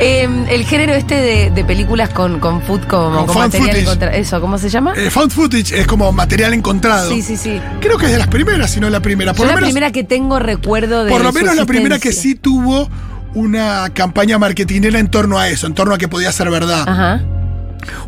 Eh, 0.00 0.28
el 0.48 0.64
género 0.64 0.92
este 0.94 1.14
de, 1.16 1.50
de 1.50 1.64
películas 1.64 2.08
con, 2.10 2.40
con 2.40 2.62
food 2.62 2.82
como 2.84 3.26
Con 3.26 3.36
material 3.36 3.66
footage. 3.68 3.82
encontra- 3.82 4.14
Eso, 4.16 4.40
¿cómo 4.40 4.58
se 4.58 4.68
llama? 4.70 4.94
Eh, 4.96 5.10
found 5.10 5.30
footage 5.32 5.72
es 5.78 5.86
como 5.86 6.10
material 6.12 6.54
encontrado. 6.54 7.10
sí, 7.10 7.20
sí, 7.22 7.36
sí. 7.36 7.60
Creo 7.80 7.98
que 7.98 8.06
es 8.06 8.12
de 8.12 8.18
las 8.18 8.28
primeras, 8.28 8.70
si 8.70 8.80
no 8.80 8.88
la 8.90 9.00
primera. 9.00 9.32
Yo 9.32 9.36
Por 9.36 9.46
la 9.46 9.52
lo 9.52 9.56
menos, 9.56 9.68
primera 9.70 9.90
que 9.92 10.04
tengo 10.04 10.38
recuerdo 10.38 11.04
de 11.04 11.10
por 11.10 11.22
lo 11.22 11.32
menos 11.32 11.56
la 11.56 11.66
primera 11.66 11.98
que 11.98 12.12
sí 12.12 12.34
tuvo 12.34 12.88
una 13.34 13.90
campaña 13.92 14.38
marketinera 14.38 14.98
en 14.98 15.08
torno 15.08 15.38
a 15.38 15.48
eso, 15.48 15.66
en 15.66 15.74
torno 15.74 15.94
a 15.94 15.98
que 15.98 16.08
podía 16.08 16.32
ser 16.32 16.48
verdad. 16.50 16.84
Ajá. 16.88 17.20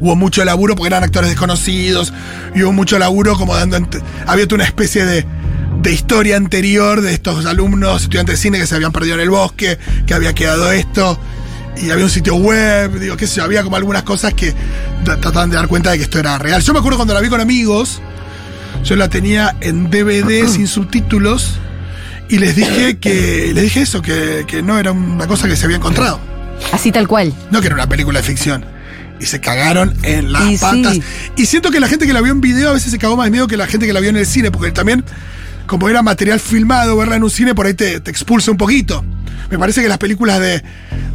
Hubo 0.01 0.17
mucho 0.17 0.45
laburo 0.45 0.75
porque 0.77 0.89
eran 0.89 1.03
actores 1.05 1.31
desconocidos, 1.31 2.13
y 2.55 2.63
hubo 2.63 2.73
mucho 2.73 2.99
laburo 2.99 3.37
como 3.37 3.55
dando. 3.57 3.79
Había 4.27 4.47
una 4.53 4.65
especie 4.65 5.05
de, 5.05 5.27
de 5.83 5.93
historia 5.93 6.37
anterior 6.37 7.01
de 7.01 7.13
estos 7.13 7.45
alumnos, 7.47 8.03
estudiantes 8.03 8.37
de 8.39 8.43
cine 8.43 8.59
que 8.59 8.67
se 8.67 8.75
habían 8.75 8.93
perdido 8.93 9.15
en 9.15 9.21
el 9.21 9.31
bosque, 9.31 9.79
que 10.07 10.15
había 10.15 10.33
quedado 10.35 10.71
esto. 10.73 11.19
Y 11.77 11.91
había 11.91 12.05
un 12.05 12.11
sitio 12.11 12.37
web, 12.37 13.01
digo, 13.01 13.17
qué 13.17 13.27
sé 13.27 13.37
yo, 13.39 13.45
había 13.45 13.65
como 13.65 13.75
algunas 13.77 14.05
cosas 14.05 14.33
que 14.33 14.53
tra- 15.05 15.19
trataban 15.21 15.51
de 15.51 15.57
dar 15.57 15.67
cuenta 15.67 15.91
de 15.91 15.97
que 15.99 16.05
esto 16.05 16.21
era 16.21 16.39
real. 16.39 16.63
Yo 16.63 16.73
me 16.73 16.79
acuerdo 16.79 16.99
cuando 16.99 17.15
la 17.15 17.21
vi 17.21 17.29
con 17.29 17.41
amigos, 17.41 18.01
yo 18.85 18.95
la 18.95 19.09
tenía 19.09 19.57
en 19.61 19.91
DVD 19.91 20.47
sin 20.49 20.69
subtítulos 20.69 21.55
y 22.29 22.39
les 22.39 22.55
dije 22.55 22.99
que 22.99 23.51
les 23.53 23.65
dije 23.65 23.81
eso, 23.83 24.03
que, 24.03 24.45
que 24.47 24.63
no 24.63 24.79
era 24.79 24.93
una 24.93 25.27
cosa 25.27 25.49
que 25.49 25.57
se 25.57 25.65
había 25.65 25.77
encontrado. 25.79 26.21
Así 26.73 26.93
tal 26.93 27.09
cual. 27.09 27.35
No 27.51 27.61
que 27.61 27.67
era 27.67 27.75
una 27.75 27.89
película 27.89 28.21
de 28.21 28.25
ficción. 28.27 28.65
Y 29.25 29.27
se 29.27 29.41
cagaron 29.41 29.95
en 30.03 30.33
las 30.33 30.51
Y 30.53 30.59
patas. 30.59 30.93
sí. 30.95 31.03
Y 31.37 31.47
siento 31.47 31.71
que 31.71 31.81
la 31.81 31.89
gente 31.89 32.07
que 32.07 32.13
la 32.13 32.21
vio 32.21 32.31
en 32.31 32.43
video 32.43 32.69
a 32.69 32.73
veces 32.75 32.91
se 32.91 32.99
cagó 32.99 33.17
más 33.17 33.25
de 33.25 33.31
miedo 33.31 33.47
que 33.47 33.57
la 33.57 33.67
gente 33.67 33.87
que 33.87 33.93
la 33.95 34.01
vio 34.01 34.11
en 34.11 34.19
el 34.19 34.27
cine, 34.27 34.51
porque 34.51 34.71
también, 34.71 35.03
como 35.67 35.89
era 35.89 36.03
material 36.03 36.39
filmado, 36.41 36.95
verla 36.99 37.17
en 37.17 37.25
un 37.25 37.31
cine 37.31 37.55
por 37.55 37.65
ahí 37.65 37.73
te, 37.73 38.01
te 38.01 38.11
expulsa 38.11 38.51
un 38.51 38.59
poquito. 38.59 39.03
Me 39.51 39.59
parece 39.59 39.81
que 39.83 39.89
las 39.89 39.97
películas 39.97 40.41
de, 40.41 40.63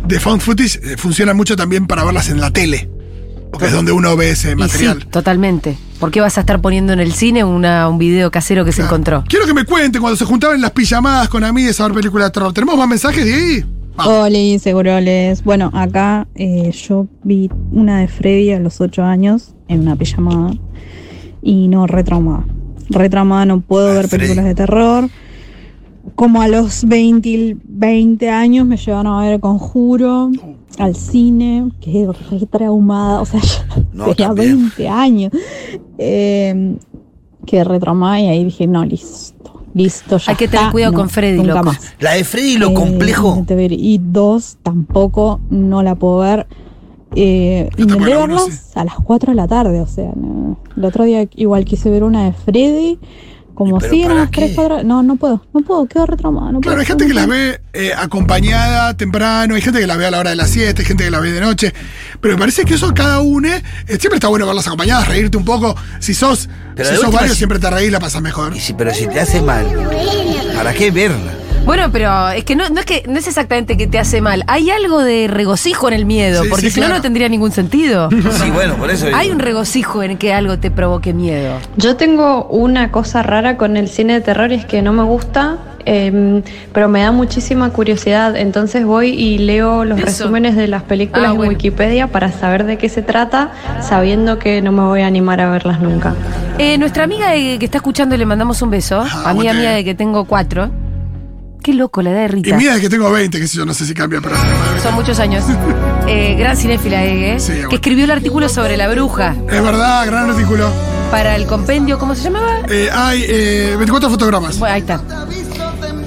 de 0.08 0.19
found 0.19 0.41
footage 0.41 0.80
eh, 0.84 0.98
funcionan 0.98 1.38
mucho 1.38 1.56
también 1.56 1.86
para 1.86 2.04
verlas 2.04 2.30
en 2.30 2.39
la 2.41 2.50
tele. 2.52 2.89
Porque 3.52 3.67
es 3.67 3.74
donde 3.74 3.91
uno 3.91 4.15
ve 4.15 4.32
ese 4.32 4.56
material. 4.56 5.02
sí, 5.02 5.08
totalmente. 5.10 5.78
¿Por 6.00 6.10
qué 6.12 6.22
vas 6.22 6.38
a 6.38 6.41
estar 6.41 6.62
poniendo 6.62 6.93
en 6.93 7.00
el 7.00 7.13
cine 7.13 7.43
una, 7.43 7.89
un 7.89 7.98
video 8.00 8.32
casero 8.32 8.65
que 8.65 8.72
se 8.72 8.82
encontró? 8.84 9.24
Quiero 9.28 9.45
que 9.45 9.54
me 9.54 9.65
cuenten 9.65 10.02
cuando 10.02 10.17
se 10.17 10.26
juntaban 10.26 10.60
las 10.62 10.72
pijamadas 10.72 11.30
con 11.30 11.43
amigos 11.43 11.80
a 11.80 11.84
ver 11.84 11.93
películas 11.93 12.28
de 12.30 12.32
terror. 12.32 12.54
¿Tenemos 12.54 12.76
más 12.78 12.88
mensajes 12.88 13.24
de 13.26 13.34
ahí? 13.34 13.65
Hola, 14.05 14.59
seguroles. 14.59 15.43
Bueno, 15.43 15.69
acá 15.73 16.27
eh, 16.35 16.71
yo 16.71 17.07
vi 17.23 17.49
una 17.71 17.99
de 17.99 18.07
Freddy 18.07 18.51
a 18.51 18.59
los 18.59 18.79
8 18.79 19.03
años 19.03 19.55
en 19.67 19.81
una 19.81 19.95
pijamada 19.95 20.51
y 21.41 21.67
no, 21.67 21.85
retraumada. 21.85 22.45
Retraumada, 22.89 23.45
no 23.45 23.62
puedo 23.62 23.89
Ah, 23.91 23.93
ver 23.95 24.07
Freddy. 24.07 24.21
películas 24.23 24.45
de 24.45 24.55
terror. 24.55 25.09
Como 26.15 26.41
a 26.41 26.47
los 26.47 26.85
20, 26.85 27.57
20 27.63 28.29
años 28.29 28.65
me 28.65 28.77
llevaron 28.77 29.07
a 29.13 29.21
ver 29.29 29.39
Conjuro 29.39 30.31
al 30.77 30.95
cine, 30.95 31.69
que 31.81 32.07
re 32.07 32.45
traumada, 32.45 33.21
o 33.21 33.25
sea, 33.25 33.41
No, 33.93 34.05
tenía 34.15 34.27
también. 34.27 34.59
20 34.77 34.88
años. 34.88 35.31
Eh, 35.97 36.77
que 37.45 37.63
retraumada 37.63 38.19
y 38.21 38.27
ahí 38.27 38.43
dije, 38.45 38.65
no, 38.67 38.85
listo, 38.85 39.48
listo, 39.73 40.17
ya 40.17 40.32
Hay 40.32 40.38
que 40.38 40.47
tener 40.47 40.62
está, 40.63 40.71
cuidado 40.71 40.93
no, 40.93 40.99
con 40.99 41.10
Freddy, 41.10 41.43
loco. 41.43 41.63
más. 41.63 41.93
La 41.99 42.13
de 42.13 42.23
Freddy, 42.23 42.58
lo 42.58 42.69
Eh, 42.69 42.73
complejo. 42.73 43.45
Y 43.49 43.99
dos, 44.01 44.58
tampoco 44.63 45.39
no 45.49 45.84
la 45.84 45.95
puedo 45.95 46.19
ver. 46.19 46.47
Eh, 47.15 47.69
intenté 47.77 48.05
verlas 48.15 48.71
a 48.75 48.84
las 48.84 48.95
4 48.95 49.32
de 49.32 49.36
la 49.36 49.47
tarde, 49.47 49.82
o 49.82 49.88
sea, 49.88 50.12
no. 50.15 50.60
el 50.77 50.86
otro 50.86 51.05
día 51.05 51.27
igual 51.36 51.65
quise 51.65 51.89
ver 51.89 52.03
una 52.03 52.25
de 52.25 52.34
Freddy, 52.34 52.99
como 53.60 53.78
¿Pero 53.78 53.91
siguen 53.91 54.06
a 54.06 54.10
para 54.10 54.22
las 54.22 54.32
3, 54.32 54.50
qué? 54.50 54.56
4 54.56 54.84
No, 54.84 55.04
no 55.04 55.15
puedo, 55.17 55.45
no 55.54 55.60
puedo, 55.62 55.86
quedo 55.86 56.06
retraumada. 56.06 56.52
No 56.54 56.62
Claro, 56.62 56.78
puedo, 56.78 56.80
hay 56.80 56.86
gente 56.88 57.04
no 57.04 57.08
que 57.10 57.13
las 57.13 57.28
ve 57.28 57.62
eh, 57.74 57.91
acompañada 57.95 58.95
temprano, 58.95 59.54
hay 59.56 59.62
gente 59.62 59.80
que 59.80 59.86
las 59.88 59.98
ve 59.98 60.06
a 60.06 60.12
la 60.12 60.19
hora 60.19 60.30
de 60.32 60.36
las 60.38 60.50
7, 60.50 60.82
hay 60.82 60.86
gente 60.88 61.04
que 61.04 61.12
las 61.12 61.22
ve 61.22 61.32
de 61.34 61.41
noche. 61.41 61.74
Pero 62.22 62.36
me 62.36 62.39
parece 62.39 62.63
que 62.65 62.74
eso 62.76 62.93
cada 62.93 63.19
uno, 63.22 63.50
eh, 63.50 63.62
siempre 64.00 64.15
está 64.15 64.30
bueno 64.30 64.48
verlas 64.48 64.65
acompañadas, 64.65 65.08
reírte 65.10 65.38
un 65.38 65.45
poco. 65.45 65.76
Si 66.00 66.13
sos, 66.13 66.50
Pero 66.76 66.89
si 66.89 66.95
sos 66.95 67.12
varios, 67.12 67.34
si- 67.34 67.39
siempre 67.39 67.60
te 67.60 67.69
reís, 67.69 67.91
la 67.91 68.00
pasas 68.00 68.22
mejor. 68.22 68.56
Y 68.56 68.60
si- 68.62 68.74
pero 68.74 68.93
si 68.93 69.08
te 69.08 69.19
hace 69.19 69.41
mal, 69.41 69.65
¿para 70.56 70.74
qué 70.74 70.89
verla? 70.89 71.34
Bueno, 71.65 71.91
pero 71.91 72.30
es 72.30 72.43
que 72.45 72.56
no, 72.56 72.67
no 72.69 72.80
es 72.80 72.86
que 72.86 73.04
no 73.08 73.19
es 73.19 73.28
exactamente 73.28 73.78
que 73.78 73.86
te 73.86 74.00
hace 74.00 74.22
mal. 74.22 74.43
Hay 74.48 74.72
algo 74.72 75.04
de 75.04 75.28
regocijo 75.28 75.88
en 75.88 75.93
el 75.93 76.06
miedo, 76.06 76.43
Sí, 76.43 76.50
porque 76.50 76.65
sí, 76.67 76.72
si 76.72 76.80
no, 76.80 76.88
claro. 76.88 76.98
no 77.00 77.02
tendría 77.04 77.30
ningún 77.30 77.52
sentido. 77.52 78.10
Sí, 78.10 78.50
bueno, 78.52 78.76
por 78.76 78.89
eso. 78.89 79.06
Hay 79.13 79.24
digo. 79.28 79.34
un 79.36 79.39
regocijo 79.39 80.02
en 80.02 80.17
que 80.17 80.34
algo 80.34 80.58
te 80.58 80.72
provoque 80.72 81.13
miedo. 81.13 81.58
Yo 81.78 81.95
tengo 81.95 82.45
una 82.45 82.91
cosa 82.91 83.22
rara 83.22 83.58
con 83.58 83.78
el 83.78 83.88
cine 83.88 84.13
de 84.13 84.22
terror 84.22 84.52
y 84.52 84.56
es 84.56 84.65
que 84.65 84.82
no 84.82 84.93
me 84.93 85.04
gusta, 85.04 85.58
eh, 85.86 86.41
pero 86.74 86.89
me 86.89 87.02
da 87.02 87.12
muchísima 87.12 87.69
curiosidad. 87.69 88.36
Entonces 88.36 88.84
voy 88.84 89.10
y 89.10 89.38
leo 89.38 89.86
los 89.86 90.00
Eso. 90.00 90.08
resúmenes 90.08 90.56
de 90.56 90.67
las 90.67 90.82
películas 90.82 91.28
Ah, 91.28 91.32
en 91.32 91.38
bueno. 91.38 91.52
Wikipedia 91.52 92.08
para 92.08 92.32
saber 92.32 92.65
de 92.65 92.80
qué 92.80 92.89
se 92.89 93.04
trata, 93.04 93.52
sabiendo 93.82 94.39
que 94.39 94.63
no 94.63 94.72
me 94.72 94.82
voy 94.82 95.02
a 95.02 95.08
animar 95.08 95.39
a 95.39 95.52
verlas 95.52 95.80
nunca. 95.82 96.15
Eh, 96.58 96.80
nuestra 96.80 97.04
amiga 97.04 97.30
de- 97.30 97.58
que 97.60 97.65
está 97.65 97.78
escuchando 97.78 98.17
le 98.17 98.26
mandamos 98.26 98.60
un 98.63 98.72
beso. 98.72 99.02
Ah, 99.06 99.30
amiga 99.30 99.54
mía 99.54 99.69
de 99.72 99.84
que 99.86 99.93
tengo 99.93 100.26
cuatro. 100.26 100.72
Qué 101.62 101.74
loco 101.74 102.02
la 102.02 102.12
edad 102.12 102.19
de 102.30 102.38
Y 102.39 102.41
Rita. 102.43 102.58
mía 102.58 102.76
es 102.76 102.82
que 102.82 102.89
tengo 102.89 103.12
20, 103.12 103.39
que 103.39 103.48
sé 103.48 103.58
yo, 103.58 103.65
no 103.65 103.74
sé 103.74 103.86
si 103.86 103.93
cambia, 103.93 104.22
pero. 104.22 104.36
Son 104.82 104.95
muchos 104.95 105.19
años. 105.19 105.43
Eh, 106.12 106.34
gran 106.39 106.58
cinéfila, 106.58 107.04
Ege, 107.06 107.39
Sí, 107.39 107.52
bueno. 107.52 107.69
que 107.69 107.76
escribió 107.76 108.06
el 108.06 108.10
artículo 108.10 108.50
sobre 108.50 108.78
la 108.78 108.88
bruja 108.89 109.36
Es 109.48 109.62
verdad, 109.62 110.08
gran 110.08 110.28
artículo. 110.32 110.67
para 111.12 111.36
el 111.36 111.45
compendio, 111.45 112.00
¿cómo 112.00 112.15
se 112.15 112.24
llamaba? 112.24 112.62
Eh, 112.67 112.89
hay 112.91 113.24
eh, 113.28 113.76
24 113.78 114.10
fotogramas. 114.10 114.58
Bueno, 114.58 114.74
ahí 114.74 114.82
está. 114.82 115.00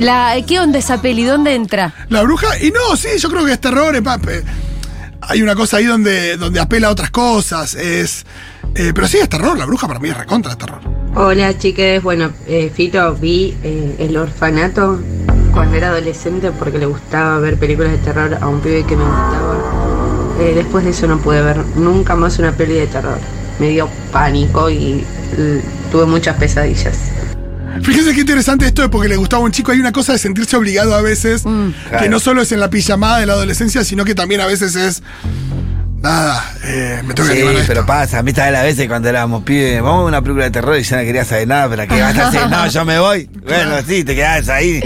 La, 0.00 0.34
¿Qué 0.44 0.58
onda 0.58 0.80
esa 0.80 1.00
peli? 1.00 1.22
¿Dónde 1.22 1.54
entra? 1.54 1.94
La 2.08 2.22
bruja, 2.22 2.58
y 2.60 2.72
no, 2.72 2.96
sí, 2.96 3.10
yo 3.16 3.28
creo 3.30 3.44
que 3.44 3.52
es 3.52 3.60
terror, 3.60 3.94
es 3.94 4.02
eh, 4.04 4.42
hay 5.20 5.40
una 5.40 5.54
cosa 5.54 5.76
ahí 5.76 5.84
donde, 5.84 6.36
donde 6.36 6.58
apela 6.58 6.88
a 6.88 6.90
otras 6.90 7.10
cosas, 7.12 7.74
es... 7.74 8.26
eh, 8.74 8.90
pero 8.92 9.06
sí, 9.06 9.18
es 9.18 9.28
terror, 9.28 9.56
la 9.56 9.66
bruja 9.66 9.86
para 9.86 10.00
mí 10.00 10.08
es 10.08 10.16
recontra 10.16 10.50
de 10.50 10.56
terror. 10.56 10.80
Hola 11.14 11.56
chiques, 11.56 12.02
bueno, 12.02 12.32
eh, 12.48 12.72
Fito, 12.74 13.14
vi 13.14 13.56
eh, 13.62 13.96
El 14.00 14.16
Orfanato 14.16 14.98
cuando 15.52 15.76
era 15.76 15.88
adolescente 15.88 16.50
porque 16.52 16.78
le 16.78 16.86
gustaba 16.86 17.38
ver 17.38 17.56
películas 17.58 17.92
de 17.92 17.98
terror 17.98 18.38
a 18.40 18.48
un 18.48 18.60
pibe 18.60 18.84
que 18.84 18.96
me 18.96 19.04
gustaba. 19.04 19.56
Eh, 20.40 20.52
después 20.54 20.84
de 20.84 20.90
eso 20.90 21.06
no 21.06 21.18
pude 21.18 21.42
ver 21.42 21.58
nunca 21.76 22.16
más 22.16 22.38
una 22.38 22.52
peli 22.52 22.74
de 22.74 22.86
terror. 22.86 23.18
Me 23.58 23.68
dio 23.68 23.88
pánico 24.10 24.70
y 24.70 25.04
l- 25.36 25.60
tuve 25.90 26.06
muchas 26.06 26.36
pesadillas. 26.36 26.98
Fíjense 27.82 28.14
qué 28.14 28.20
interesante 28.20 28.66
esto, 28.66 28.90
porque 28.90 29.08
le 29.08 29.16
gustaba 29.16 29.42
a 29.42 29.46
un 29.46 29.52
chico. 29.52 29.72
Hay 29.72 29.80
una 29.80 29.92
cosa 29.92 30.12
de 30.12 30.18
sentirse 30.18 30.56
obligado 30.56 30.94
a 30.94 31.02
veces, 31.02 31.44
Mm. 31.44 31.70
que 32.00 32.08
no 32.08 32.18
solo 32.20 32.42
es 32.42 32.52
en 32.52 32.60
la 32.60 32.70
pijamada 32.70 33.18
de 33.18 33.26
la 33.26 33.32
adolescencia, 33.34 33.82
sino 33.84 34.04
que 34.04 34.14
también 34.14 34.40
a 34.40 34.46
veces 34.46 34.74
es. 34.76 35.02
Nada, 36.02 36.42
eh, 36.64 37.00
me 37.06 37.14
tengo 37.14 37.28
que 37.28 37.36
Sí, 37.36 37.42
esto. 37.46 37.62
pero 37.68 37.86
pasa, 37.86 38.18
a 38.18 38.22
mí 38.24 38.30
estaba 38.30 38.50
la 38.50 38.62
veces 38.62 38.88
cuando 38.88 39.08
éramos 39.08 39.44
pibes, 39.44 39.80
vamos 39.80 40.00
a 40.02 40.06
una 40.06 40.20
película 40.20 40.44
de 40.46 40.50
terror 40.50 40.76
y 40.76 40.82
yo 40.82 40.96
no 40.96 41.02
quería 41.02 41.24
saber 41.24 41.46
nada, 41.46 41.68
pero 41.68 41.86
que 41.86 42.00
vas 42.00 42.18
a 42.18 42.28
hacer, 42.28 42.40
no, 42.50 42.66
yo 42.66 42.84
me 42.84 42.98
voy. 42.98 43.30
Bueno, 43.46 43.76
sí, 43.86 44.02
te 44.02 44.14
quedás 44.16 44.48
ahí. 44.48 44.82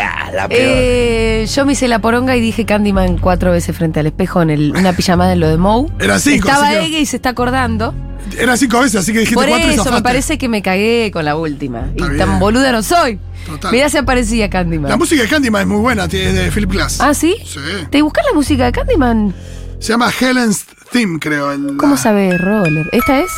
Ah, 0.00 0.30
la 0.32 0.48
peor. 0.48 0.60
Eh, 0.62 1.46
yo 1.52 1.66
me 1.66 1.72
hice 1.72 1.88
la 1.88 1.98
poronga 2.00 2.36
y 2.36 2.40
dije 2.40 2.64
Candyman 2.64 3.18
cuatro 3.18 3.50
veces 3.52 3.76
frente 3.76 4.00
al 4.00 4.06
espejo 4.06 4.40
en 4.42 4.50
el- 4.50 4.72
una 4.76 4.92
pijamada 4.92 5.32
en 5.32 5.40
lo 5.40 5.48
de 5.48 5.56
Moe. 5.58 5.88
Eran 5.98 6.20
cinco, 6.20 6.48
Estaba 6.48 6.72
Ege 6.74 7.00
y 7.00 7.06
se 7.06 7.16
está 7.16 7.30
acordando. 7.30 7.94
Eran 8.38 8.56
cinco 8.56 8.80
veces, 8.80 8.96
así 9.00 9.12
que 9.12 9.18
dijiste 9.20 9.34
Por 9.34 9.48
cuatro 9.48 9.70
y 9.70 9.74
eso 9.74 9.90
me 9.90 10.00
parece 10.00 10.38
que 10.38 10.48
me 10.48 10.62
cagué 10.62 11.10
con 11.12 11.24
la 11.24 11.36
última. 11.36 11.88
y 11.94 12.00
bien. 12.02 12.16
tan 12.18 12.38
boluda 12.38 12.70
no 12.72 12.82
soy. 12.82 13.18
Total. 13.46 13.72
Mirá 13.72 13.88
si 13.90 13.98
aparecía 13.98 14.48
Candyman. 14.48 14.88
La 14.90 14.96
música 14.96 15.22
de 15.22 15.28
Candyman 15.28 15.62
es 15.62 15.68
muy 15.68 15.80
buena, 15.80 16.06
tiene 16.08 16.32
de 16.32 16.50
Philip 16.52 16.70
Glass. 16.70 17.00
¿Ah, 17.00 17.12
sí? 17.14 17.36
Sí. 17.44 17.58
¿Te 17.90 18.00
buscas 18.00 18.24
la 18.24 18.32
música 18.34 18.64
de 18.66 18.72
Candyman? 18.72 19.34
Se 19.80 19.88
llama 19.88 20.10
Helen's 20.18 20.64
Theme, 20.92 21.18
creo. 21.18 21.50
el- 21.52 21.76
¿Cómo 21.76 21.96
la- 21.96 22.00
sabes, 22.00 22.40
Roller? 22.40 22.86
¿Esta 22.92 23.18
es? 23.18 23.30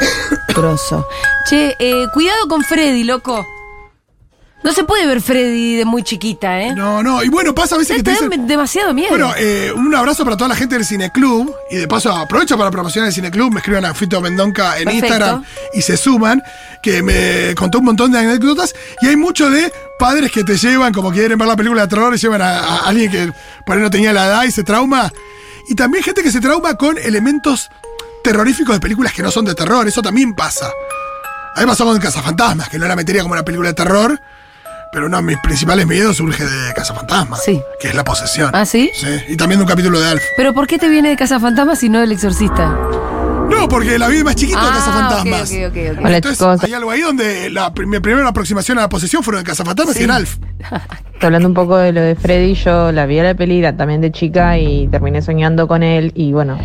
Grosso. 0.54 1.06
Che, 1.48 1.76
eh, 1.78 2.06
cuidado 2.12 2.48
con 2.48 2.62
Freddy, 2.64 3.04
loco. 3.04 3.46
No 4.62 4.72
se 4.72 4.84
puede 4.84 5.06
ver 5.06 5.20
Freddy 5.20 5.76
de 5.76 5.84
muy 5.84 6.04
chiquita, 6.04 6.60
¿eh? 6.62 6.72
No, 6.74 7.02
no, 7.02 7.22
y 7.24 7.28
bueno, 7.28 7.52
pasa 7.52 7.74
a 7.74 7.78
veces 7.78 7.96
que 7.96 8.02
Te 8.04 8.12
te 8.14 8.20
da 8.20 8.28
dicen... 8.28 8.46
demasiado 8.46 8.94
miedo. 8.94 9.10
Bueno, 9.10 9.32
eh, 9.36 9.72
un 9.74 9.92
abrazo 9.94 10.22
para 10.24 10.36
toda 10.36 10.48
la 10.48 10.54
gente 10.54 10.76
del 10.76 10.84
Cineclub. 10.84 11.52
Y 11.70 11.76
de 11.78 11.88
paso 11.88 12.12
aprovecho 12.12 12.56
para 12.56 12.70
promocionar 12.70 13.08
el 13.08 13.14
Cineclub. 13.14 13.50
Me 13.52 13.58
escriben 13.58 13.84
a 13.84 13.92
Fito 13.92 14.20
Mendonca 14.20 14.78
en 14.78 14.84
Perfecto. 14.84 15.06
Instagram 15.06 15.44
y 15.74 15.82
se 15.82 15.96
suman. 15.96 16.40
Que 16.80 17.02
me 17.02 17.54
contó 17.56 17.80
un 17.80 17.86
montón 17.86 18.12
de 18.12 18.18
anécdotas. 18.20 18.72
Y 19.00 19.08
hay 19.08 19.16
mucho 19.16 19.50
de 19.50 19.72
padres 19.98 20.30
que 20.30 20.44
te 20.44 20.56
llevan, 20.56 20.92
como 20.92 21.10
quieren 21.10 21.36
ver 21.38 21.48
la 21.48 21.56
película 21.56 21.82
de 21.82 21.88
terror, 21.88 22.14
y 22.14 22.18
llevan 22.18 22.42
a, 22.42 22.58
a 22.58 22.76
alguien 22.86 23.10
que 23.10 23.32
por 23.66 23.76
ahí 23.76 23.82
no 23.82 23.90
tenía 23.90 24.12
la 24.12 24.26
edad 24.26 24.44
y 24.44 24.52
se 24.52 24.62
trauma. 24.62 25.12
Y 25.68 25.74
también 25.74 26.04
gente 26.04 26.22
que 26.22 26.30
se 26.30 26.40
trauma 26.40 26.76
con 26.76 26.98
elementos 26.98 27.68
terroríficos 28.22 28.76
de 28.76 28.80
películas 28.80 29.12
que 29.12 29.22
no 29.22 29.30
son 29.32 29.44
de 29.44 29.56
terror. 29.56 29.88
Eso 29.88 30.02
también 30.02 30.34
pasa. 30.34 30.70
A 31.56 31.60
mí 31.60 31.66
pasó 31.66 31.84
con 31.84 31.98
Cazafantasmas, 31.98 32.68
que 32.68 32.78
no 32.78 32.86
la 32.86 32.94
metería 32.94 33.22
como 33.22 33.34
una 33.34 33.44
película 33.44 33.70
de 33.70 33.74
terror. 33.74 34.20
Pero 34.92 35.06
uno 35.06 35.16
de 35.16 35.22
mis 35.22 35.38
principales 35.38 35.86
miedos 35.86 36.18
surge 36.18 36.44
de 36.44 36.74
Cazafantasmas. 36.74 37.42
Sí. 37.42 37.62
Que 37.80 37.88
es 37.88 37.94
la 37.94 38.04
posesión. 38.04 38.50
¿Ah, 38.52 38.66
sí? 38.66 38.90
Sí, 38.94 39.06
y 39.28 39.36
también 39.38 39.58
de 39.58 39.64
un 39.64 39.68
capítulo 39.68 39.98
de 39.98 40.06
Alf. 40.06 40.22
¿Pero 40.36 40.52
por 40.52 40.66
qué 40.66 40.78
te 40.78 40.88
viene 40.90 41.08
de 41.08 41.16
Casa 41.16 41.40
Fantasmas 41.40 41.82
y 41.82 41.88
no 41.88 42.00
del 42.00 42.12
Exorcista? 42.12 42.76
No, 43.50 43.68
porque 43.68 43.98
la 43.98 44.08
vi 44.08 44.18
de 44.18 44.24
más 44.24 44.36
chiquito 44.36 44.58
de 44.60 44.66
Ah, 44.66 44.72
Cazafantasmas. 44.74 45.50
ok, 45.50 45.56
ok, 45.56 45.76
ok, 45.92 45.92
ok. 45.98 46.04
Hola, 46.06 46.16
Entonces, 46.16 46.38
chicos. 46.38 46.64
hay 46.64 46.72
algo 46.74 46.90
ahí 46.90 47.00
donde 47.00 47.48
la, 47.48 47.72
mi 47.86 48.00
primera 48.00 48.28
aproximación 48.28 48.78
a 48.78 48.82
la 48.82 48.88
posesión 48.90 49.22
fueron 49.22 49.40
en 49.40 49.46
Cazafantasmas 49.46 49.98
y 49.98 50.04
en 50.04 50.10
Alf. 50.10 50.36
Hablando 51.22 51.48
un 51.48 51.54
poco 51.54 51.78
de 51.78 51.92
lo 51.92 52.00
de 52.02 52.14
Freddy, 52.14 52.54
yo 52.54 52.92
la 52.92 53.06
vi 53.06 53.18
a 53.18 53.22
la 53.22 53.34
peli 53.34 53.62
también 53.76 54.00
de 54.02 54.12
chica 54.12 54.58
y 54.58 54.88
terminé 54.88 55.22
soñando 55.22 55.68
con 55.68 55.82
él 55.82 56.12
y 56.14 56.32
bueno, 56.32 56.58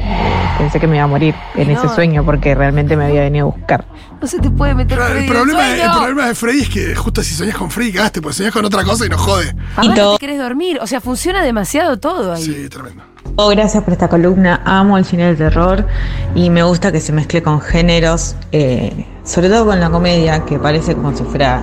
pensé 0.58 0.80
que 0.80 0.88
me 0.88 0.96
iba 0.98 1.06
a 1.06 1.08
morir 1.08 1.36
en 1.56 1.72
No. 1.72 1.80
ese 1.84 1.94
sueño 1.94 2.24
porque 2.26 2.56
realmente 2.56 2.96
me 2.98 3.06
había 3.06 3.22
venido 3.22 3.48
a 3.48 3.56
buscar. 3.56 3.86
No 4.20 4.28
se 4.28 4.40
te 4.40 4.50
puede 4.50 4.74
meter 4.74 4.98
Pero 4.98 5.12
el, 5.12 5.18
en 5.18 5.24
el 5.24 5.30
problema, 5.30 5.72
el 5.72 5.78
sueño. 5.80 5.94
problema 5.98 6.28
de 6.28 6.36
Freddy 6.36 6.62
es 6.62 6.70
que 6.70 6.96
justo 6.96 7.22
si 7.24 7.34
soñás 7.36 7.56
con 7.56 7.70
Freddy 7.70 7.92
cagaste, 7.94 8.22
porque 8.22 8.38
soñás 8.38 8.54
con 8.54 8.66
otra 8.66 8.84
cosa 8.84 9.06
y 9.06 9.10
nos 9.10 9.22
jode. 9.22 9.54
Aparte 9.76 10.02
te 10.02 10.18
querés 10.20 10.40
dormir. 10.40 10.80
O 10.82 10.88
sea, 10.88 11.00
funciona 11.02 11.42
demasiado 11.44 11.98
todo 12.00 12.34
ahí. 12.34 12.44
Sí, 12.44 12.70
tremendo. 12.70 13.04
Oh, 13.36 13.50
gracias 13.50 13.84
por 13.84 13.94
esta 13.94 14.08
columna. 14.08 14.62
Amo 14.66 14.98
el 14.98 15.06
cine 15.06 15.26
del 15.28 15.38
terror 15.38 15.86
y 16.34 16.50
me 16.50 16.64
gusta 16.64 16.92
que 16.92 17.00
se 17.00 17.12
mezcle 17.14 17.44
con 17.44 17.62
géneros, 17.62 18.36
eh, 18.52 19.06
sobre 19.24 19.50
todo 19.50 19.66
con 19.68 19.80
la 19.80 19.90
comedia, 19.92 20.44
que 20.46 20.58
parece 20.58 20.96
como 20.96 21.16
si 21.16 21.24
fuera 21.24 21.62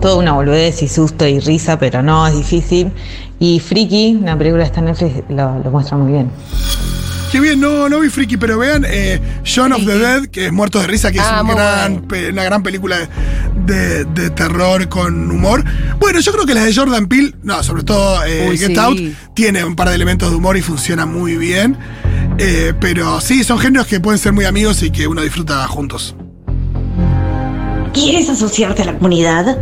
toda 0.00 0.16
una 0.16 0.32
boludez 0.32 0.82
y 0.82 0.88
susto 0.88 1.26
y 1.26 1.38
risa, 1.40 1.78
pero 1.78 2.02
no, 2.02 2.26
es 2.26 2.34
difícil. 2.36 2.90
Y 3.38 3.60
Freaky, 3.60 4.18
una 4.22 4.38
película 4.38 4.62
de 4.62 4.66
esta 4.68 4.80
Netflix, 4.80 5.24
lo, 5.28 5.58
lo 5.58 5.70
muestra 5.70 5.96
muy 5.98 6.12
bien. 6.12 6.30
Qué 7.32 7.40
bien, 7.40 7.60
no, 7.60 7.88
no 7.88 8.00
vi 8.00 8.10
Freaky, 8.10 8.36
pero 8.36 8.58
vean 8.58 8.84
eh, 8.86 9.18
Shaun 9.42 9.72
of 9.72 9.86
the 9.86 9.98
Dead, 9.98 10.26
que 10.26 10.46
es 10.46 10.52
Muertos 10.52 10.82
de 10.82 10.86
Risa, 10.88 11.10
que 11.10 11.16
es 11.18 11.24
Ah, 11.26 11.40
un 11.40 11.46
muy 11.46 11.54
gran, 11.56 11.92
bueno. 11.94 12.08
pe- 12.08 12.28
una 12.30 12.44
gran 12.44 12.62
película 12.62 13.08
de, 13.64 14.04
de 14.04 14.28
terror 14.30 14.86
con 14.90 15.30
humor. 15.30 15.64
Bueno, 15.98 16.20
yo 16.20 16.30
creo 16.30 16.44
que 16.44 16.52
las 16.52 16.64
de 16.66 16.74
Jordan 16.74 17.06
Peele, 17.06 17.34
no, 17.42 17.62
sobre 17.62 17.84
todo 17.84 18.22
eh, 18.26 18.48
Uy, 18.50 18.58
Get 18.58 18.72
sí. 18.72 18.76
Out, 18.78 18.98
tiene 19.34 19.64
un 19.64 19.74
par 19.76 19.88
de 19.88 19.94
elementos 19.94 20.28
de 20.30 20.36
humor 20.36 20.58
y 20.58 20.60
funciona 20.62 21.06
muy 21.06 21.38
bien. 21.38 21.78
Eh, 22.36 22.74
pero 22.78 23.18
sí, 23.22 23.44
son 23.44 23.58
géneros 23.58 23.86
que 23.86 23.98
pueden 23.98 24.18
ser 24.18 24.34
muy 24.34 24.44
amigos 24.44 24.82
y 24.82 24.90
que 24.90 25.06
uno 25.06 25.22
disfruta 25.22 25.66
juntos. 25.68 26.14
¿Quieres 27.94 28.28
asociarte 28.28 28.82
a 28.82 28.86
la 28.86 28.94
comunidad? 28.94 29.56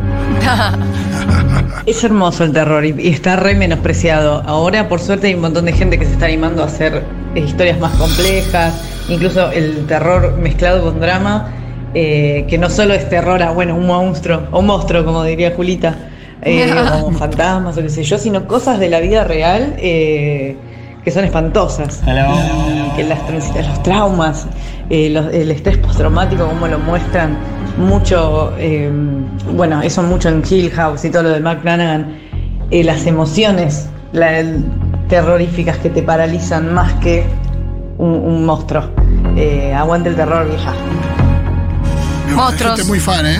Es 1.87 2.03
hermoso 2.05 2.43
el 2.45 2.53
terror 2.53 2.85
y, 2.85 2.95
y 2.99 3.09
está 3.09 3.37
re 3.37 3.55
menospreciado. 3.55 4.43
Ahora, 4.47 4.89
por 4.89 5.01
suerte, 5.01 5.29
hay 5.29 5.35
un 5.35 5.41
montón 5.41 5.65
de 5.67 5.73
gente 5.73 5.99
que 6.01 6.05
se 6.05 6.13
está 6.13 6.27
animando 6.27 6.63
a 6.63 6.67
hacer 6.67 7.05
historias 7.35 7.79
más 7.79 7.93
complejas, 7.97 8.75
incluso 9.09 9.51
el 9.53 9.87
terror 9.87 10.37
mezclado 10.39 10.83
con 10.83 11.01
drama, 11.01 11.49
eh, 11.95 12.45
que 12.49 12.59
no 12.59 12.71
solo 12.71 12.95
es 12.95 13.09
terror 13.09 13.43
a, 13.43 13.51
bueno, 13.53 13.75
un 13.75 13.87
monstruo, 13.87 14.43
o 14.53 14.61
un 14.61 14.67
monstruo, 14.67 15.05
como 15.05 15.25
diría 15.25 15.53
Julita, 15.57 15.95
eh, 16.43 16.73
o 17.05 17.11
fantasmas 17.13 17.77
o 17.79 17.83
qué 17.83 17.89
sé 17.89 18.03
yo, 18.05 18.19
sino 18.19 18.47
cosas 18.47 18.79
de 18.79 18.89
la 18.89 19.01
vida 19.01 19.25
real 19.25 19.75
eh, 19.79 20.57
que 21.05 21.11
son 21.11 21.25
espantosas. 21.25 22.03
Que 22.97 23.05
las 23.05 23.19
los 23.67 23.83
traumas, 23.83 24.47
eh, 24.91 25.09
los- 25.11 25.33
el 25.33 25.51
estrés 25.51 25.79
postraumático, 25.79 26.47
como 26.47 26.67
lo 26.69 26.79
muestran 26.79 27.39
mucho, 27.79 28.53
eh, 28.59 28.91
bueno, 29.55 29.81
eso 29.83 30.03
mucho 30.03 30.29
en 30.29 30.43
Hill 30.49 30.71
House 30.73 31.05
y 31.05 31.11
todo 31.11 31.23
lo 31.25 31.31
de 31.31 31.41
Mark 31.41 31.61
Flanagan, 31.63 32.19
eh, 32.71 32.85
las 32.85 33.07
emociones 33.07 33.89
la- 34.13 34.39
el- 34.41 34.65
terroríficas 35.11 35.77
que 35.79 35.91
te 35.91 36.03
paralizan 36.03 36.73
más 36.73 36.95
que 36.95 37.25
un, 37.99 38.11
un 38.15 38.47
monstruo. 38.47 38.85
Eh, 39.37 39.75
aguante 39.75 40.09
el 40.09 40.17
terror, 40.17 40.49
vieja. 40.49 40.73
Monstruos. 42.35 42.77
Gente 42.77 42.89
muy 42.89 43.01
fan, 43.01 43.27
¿eh? 43.27 43.39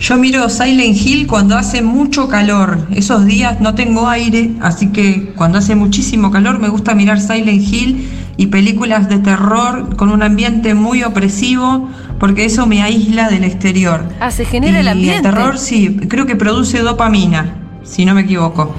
Yo 0.00 0.16
miro 0.16 0.48
Silent 0.48 0.96
Hill 0.96 1.26
cuando 1.26 1.56
hace 1.56 1.82
mucho 1.82 2.28
calor. 2.28 2.78
Esos 2.94 3.26
días 3.26 3.60
no 3.60 3.74
tengo 3.74 4.08
aire, 4.08 4.52
así 4.60 4.88
que 4.92 5.32
cuando 5.36 5.58
hace 5.58 5.74
muchísimo 5.74 6.30
calor 6.30 6.58
me 6.60 6.68
gusta 6.68 6.94
mirar 6.94 7.20
Silent 7.20 7.62
Hill 7.62 8.08
y 8.36 8.46
películas 8.46 9.08
de 9.08 9.18
terror 9.18 9.96
con 9.96 10.10
un 10.10 10.22
ambiente 10.22 10.74
muy 10.74 11.02
opresivo, 11.02 11.88
porque 12.20 12.44
eso 12.44 12.66
me 12.66 12.80
aísla 12.82 13.28
del 13.28 13.42
exterior. 13.42 14.04
Ah, 14.20 14.30
se 14.30 14.44
genera 14.44 14.78
el 14.80 14.86
Y 14.86 14.90
ambiente. 14.90 15.22
terror 15.22 15.58
sí, 15.58 15.96
creo 16.08 16.26
que 16.26 16.36
produce 16.36 16.78
dopamina, 16.78 17.56
si 17.82 18.04
no 18.04 18.14
me 18.14 18.20
equivoco. 18.20 18.72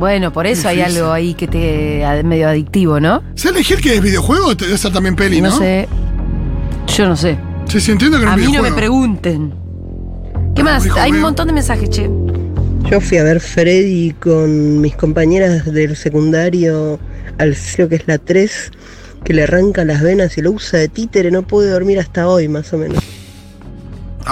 Bueno, 0.00 0.32
por 0.32 0.46
eso 0.46 0.66
hay 0.68 0.80
algo 0.80 1.12
ahí 1.12 1.34
que 1.34 1.46
te 1.46 2.02
medio 2.24 2.48
adictivo, 2.48 2.98
¿no? 2.98 3.22
¿Silent 3.34 3.70
Hill 3.70 3.80
que 3.82 3.94
es 3.96 4.00
videojuego? 4.02 4.56
Te 4.56 4.64
debe 4.64 4.78
ser 4.78 4.92
también 4.92 5.14
peli, 5.14 5.40
¿no? 5.42 5.50
No 5.50 5.58
sé. 5.58 5.86
Yo 6.96 7.06
no 7.06 7.16
sé. 7.16 7.38
Sí, 7.68 7.80
sí, 7.80 7.92
entiendo 7.92 8.18
que 8.18 8.24
no 8.24 8.30
A 8.32 8.34
es 8.34 8.40
mí 8.40 8.44
no 8.46 8.50
me 8.50 8.70
videojuego. 8.70 8.76
pregunten. 8.76 9.54
¿Qué 10.56 10.64
más? 10.64 10.86
hijo 10.86 10.98
Hay 10.98 11.10
un 11.10 11.18
mío. 11.18 11.26
montón 11.26 11.46
de 11.48 11.52
mensajes, 11.52 11.90
che. 11.90 12.10
Yo 12.90 13.00
fui 13.00 13.18
a 13.18 13.22
ver 13.24 13.40
Freddy 13.40 14.12
con 14.18 14.80
mis 14.80 14.96
compañeras 14.96 15.66
del 15.66 15.94
secundario 15.94 16.98
al 17.38 17.54
creo 17.74 17.88
que 17.88 17.96
es 17.96 18.08
la 18.08 18.18
3, 18.18 18.72
que 19.22 19.34
le 19.34 19.42
arranca 19.44 19.84
las 19.84 20.00
venas 20.02 20.36
y 20.38 20.42
lo 20.42 20.50
usa 20.52 20.78
de 20.80 20.88
títere, 20.88 21.30
no 21.30 21.42
pude 21.42 21.68
dormir 21.70 21.98
hasta 22.00 22.26
hoy 22.26 22.48
más 22.48 22.72
o 22.72 22.78
menos. 22.78 22.99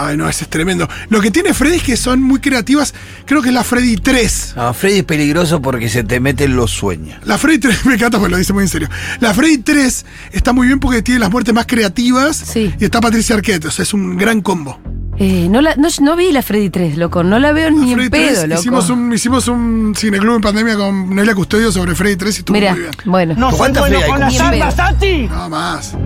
Ay, 0.06 0.16
no, 0.16 0.28
ese 0.28 0.44
es 0.44 0.50
tremendo. 0.50 0.88
Lo 1.08 1.20
que 1.20 1.30
tiene 1.30 1.52
Freddy 1.54 1.76
es 1.76 1.82
que 1.82 1.96
son 1.96 2.22
muy 2.22 2.40
creativas. 2.40 2.94
Creo 3.26 3.42
que 3.42 3.48
es 3.48 3.54
la 3.54 3.64
Freddy 3.64 3.96
3. 3.96 4.54
No, 4.56 4.72
Freddy 4.74 4.98
es 4.98 5.04
peligroso 5.04 5.60
porque 5.60 5.88
se 5.88 6.04
te 6.04 6.20
mete 6.20 6.44
en 6.44 6.56
los 6.56 6.70
sueños. 6.70 7.18
La 7.24 7.38
Freddy 7.38 7.58
3, 7.58 7.84
me 7.86 7.94
encanta 7.94 8.18
porque 8.18 8.30
lo 8.32 8.36
dice 8.38 8.52
muy 8.52 8.62
en 8.62 8.68
serio. 8.68 8.88
La 9.20 9.34
Freddy 9.34 9.58
3 9.58 10.06
está 10.32 10.52
muy 10.52 10.66
bien 10.66 10.78
porque 10.80 11.02
tiene 11.02 11.20
las 11.20 11.30
muertes 11.30 11.52
más 11.54 11.66
creativas. 11.66 12.56
Y 12.56 12.72
está 12.84 13.00
Patricia 13.00 13.34
Arquette, 13.36 13.66
o 13.66 13.70
sea, 13.70 13.82
es 13.82 13.92
un 13.94 14.16
gran 14.16 14.40
combo. 14.40 14.78
Eh, 15.20 15.48
no, 15.50 15.60
la, 15.60 15.74
no, 15.74 15.88
no 16.00 16.14
vi 16.14 16.30
la 16.30 16.42
Freddy 16.42 16.70
3, 16.70 16.96
loco. 16.96 17.24
No 17.24 17.40
la 17.40 17.50
veo 17.50 17.72
ni 17.72 17.92
en 17.92 18.08
pedo, 18.08 18.34
3, 18.34 18.48
loco. 18.48 18.60
hicimos 18.60 18.90
un, 18.90 19.12
hicimos 19.12 19.48
un 19.48 19.94
cineclub 19.96 20.36
en 20.36 20.40
pandemia 20.40 20.76
con 20.76 21.12
Nelia 21.12 21.34
Custodio 21.34 21.72
sobre 21.72 21.96
Freddy 21.96 22.14
3 22.16 22.36
y 22.36 22.38
estuvo 22.38 22.54
Mira, 22.56 22.70
muy 22.72 22.80
bien. 22.82 22.92
bueno. 23.04 23.34
No 23.36 23.50
soy 23.50 23.58
¿Cuántas 23.58 23.88
bueno 23.90 24.06
con 24.06 24.20
las 24.20 24.38
armas. 24.40 24.74
Santi. 24.76 25.26
No 25.28 25.48
más. 25.48 25.96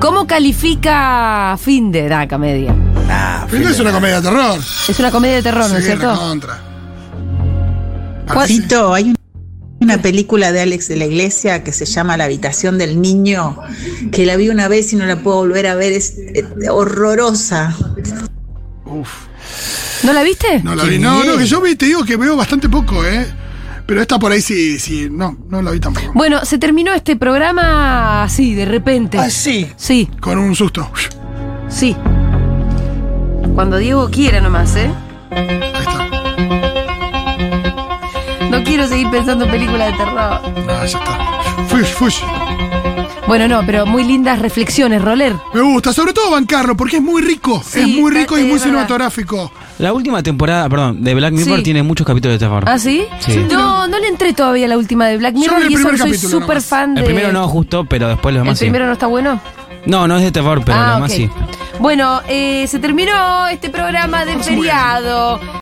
¿Cómo 0.00 0.26
califica 0.26 1.56
fin 1.62 1.92
de 1.92 2.08
la 2.08 2.26
comedia? 2.26 2.74
Ah, 3.08 3.46
Freddy 3.48 3.64
es 3.66 3.78
una 3.80 3.92
comedia 3.92 4.16
de 4.20 4.22
terror. 4.28 4.58
Es 4.88 4.98
una 4.98 5.10
comedia 5.10 5.36
de 5.36 5.42
terror, 5.42 5.68
¿no 5.70 5.76
es 5.76 5.84
cierto? 5.84 6.10
recontra. 6.12 6.62
Tito, 8.46 8.94
hay 8.94 9.04
un- 9.10 9.16
una 9.80 9.98
película 10.00 10.52
de 10.52 10.60
Alex 10.62 10.88
de 10.88 10.96
la 10.96 11.04
Iglesia 11.06 11.62
que 11.64 11.72
se 11.72 11.84
llama 11.84 12.16
La 12.16 12.24
habitación 12.24 12.78
del 12.78 13.00
niño, 13.00 13.58
que 14.12 14.24
la 14.24 14.36
vi 14.36 14.48
una 14.48 14.68
vez 14.68 14.92
y 14.92 14.96
no 14.96 15.04
la 15.06 15.16
puedo 15.16 15.38
volver 15.38 15.66
a 15.66 15.74
ver, 15.74 15.92
es 15.92 16.14
eh, 16.18 16.44
horrorosa. 16.70 17.74
¿No 20.02 20.12
la 20.12 20.22
viste? 20.22 20.60
No 20.62 20.74
la 20.74 20.84
vi. 20.84 20.98
No, 20.98 21.24
no, 21.24 21.36
que 21.36 21.46
yo 21.46 21.60
vi- 21.60 21.76
te 21.76 21.86
digo 21.86 22.04
que 22.04 22.16
veo 22.16 22.36
bastante 22.36 22.68
poco, 22.68 23.04
¿eh? 23.04 23.26
Pero 23.90 24.02
esta 24.02 24.20
por 24.20 24.30
ahí 24.30 24.40
sí, 24.40 24.78
sí. 24.78 25.08
No, 25.10 25.36
no 25.48 25.60
la 25.62 25.72
vi 25.72 25.80
tampoco. 25.80 26.12
Bueno, 26.14 26.44
se 26.44 26.58
terminó 26.58 26.92
este 26.92 27.16
programa 27.16 28.22
así, 28.22 28.54
de 28.54 28.64
repente. 28.64 29.18
Ah, 29.18 29.28
sí. 29.28 29.66
Sí, 29.74 30.08
Con 30.20 30.38
un 30.38 30.54
susto. 30.54 30.88
sí. 31.68 31.96
Cuando 33.52 33.78
Diego 33.78 34.08
quiera 34.08 34.40
nomás, 34.40 34.76
¿eh? 34.76 34.92
No 38.48 38.62
quiero 38.62 38.86
seguir 38.86 39.10
pensando 39.10 39.46
en 39.46 39.50
películas 39.50 39.90
de 39.90 39.98
terror. 39.98 40.40
No, 40.54 40.66
ya 40.66 40.84
está. 40.84 41.66
Fush, 41.66 41.92
fush. 41.94 42.18
Bueno, 43.30 43.46
no, 43.46 43.64
pero 43.64 43.86
muy 43.86 44.02
lindas 44.02 44.40
reflexiones, 44.40 45.00
Roller. 45.00 45.34
Me 45.54 45.60
gusta, 45.60 45.92
sobre 45.92 46.12
todo 46.12 46.32
bancarlo, 46.32 46.76
porque 46.76 46.96
es 46.96 47.02
muy 47.02 47.22
rico. 47.22 47.62
Sí, 47.64 47.78
es 47.78 47.86
muy 47.86 48.10
rico 48.10 48.36
y 48.36 48.40
muy 48.42 48.50
verdad. 48.54 48.64
cinematográfico. 48.64 49.52
La 49.78 49.92
última 49.92 50.20
temporada, 50.20 50.68
perdón, 50.68 51.04
de 51.04 51.14
Black 51.14 51.32
Mirror 51.34 51.58
Sí. 51.58 51.62
tiene 51.62 51.84
muchos 51.84 52.04
capítulos 52.04 52.34
de 52.34 52.44
terror. 52.44 52.64
¿Ah, 52.66 52.76
sí? 52.76 53.04
Sí. 53.20 53.46
No, 53.48 53.86
no 53.86 54.00
le 54.00 54.08
entré 54.08 54.32
todavía 54.32 54.66
a 54.66 54.68
la 54.70 54.76
última 54.76 55.06
de 55.06 55.16
Black 55.16 55.36
Mirror 55.36 55.62
el 55.62 55.70
y 55.70 55.74
eso 55.74 55.96
soy 55.96 56.18
súper 56.18 56.60
fan 56.60 56.96
de. 56.96 57.02
El 57.02 57.06
primero 57.06 57.30
no, 57.32 57.46
justo, 57.46 57.84
pero 57.84 58.08
después 58.08 58.34
los 58.34 58.40
¿El 58.40 58.46
demás 58.46 58.58
sí. 58.58 58.64
primero 58.64 58.86
no 58.86 58.92
está 58.94 59.06
bueno? 59.06 59.40
No, 59.86 60.08
no 60.08 60.16
es 60.16 60.24
de 60.24 60.32
terror, 60.32 60.62
pero 60.66 60.76
Ah, 60.76 60.84
los 60.86 60.94
demás 60.96 61.12
sí. 61.12 61.30
Bueno, 61.78 62.20
eh, 62.28 62.66
se 62.66 62.80
terminó 62.80 63.46
este 63.46 63.70
programa 63.70 64.24
de 64.24 64.36
feriado. 64.38 65.38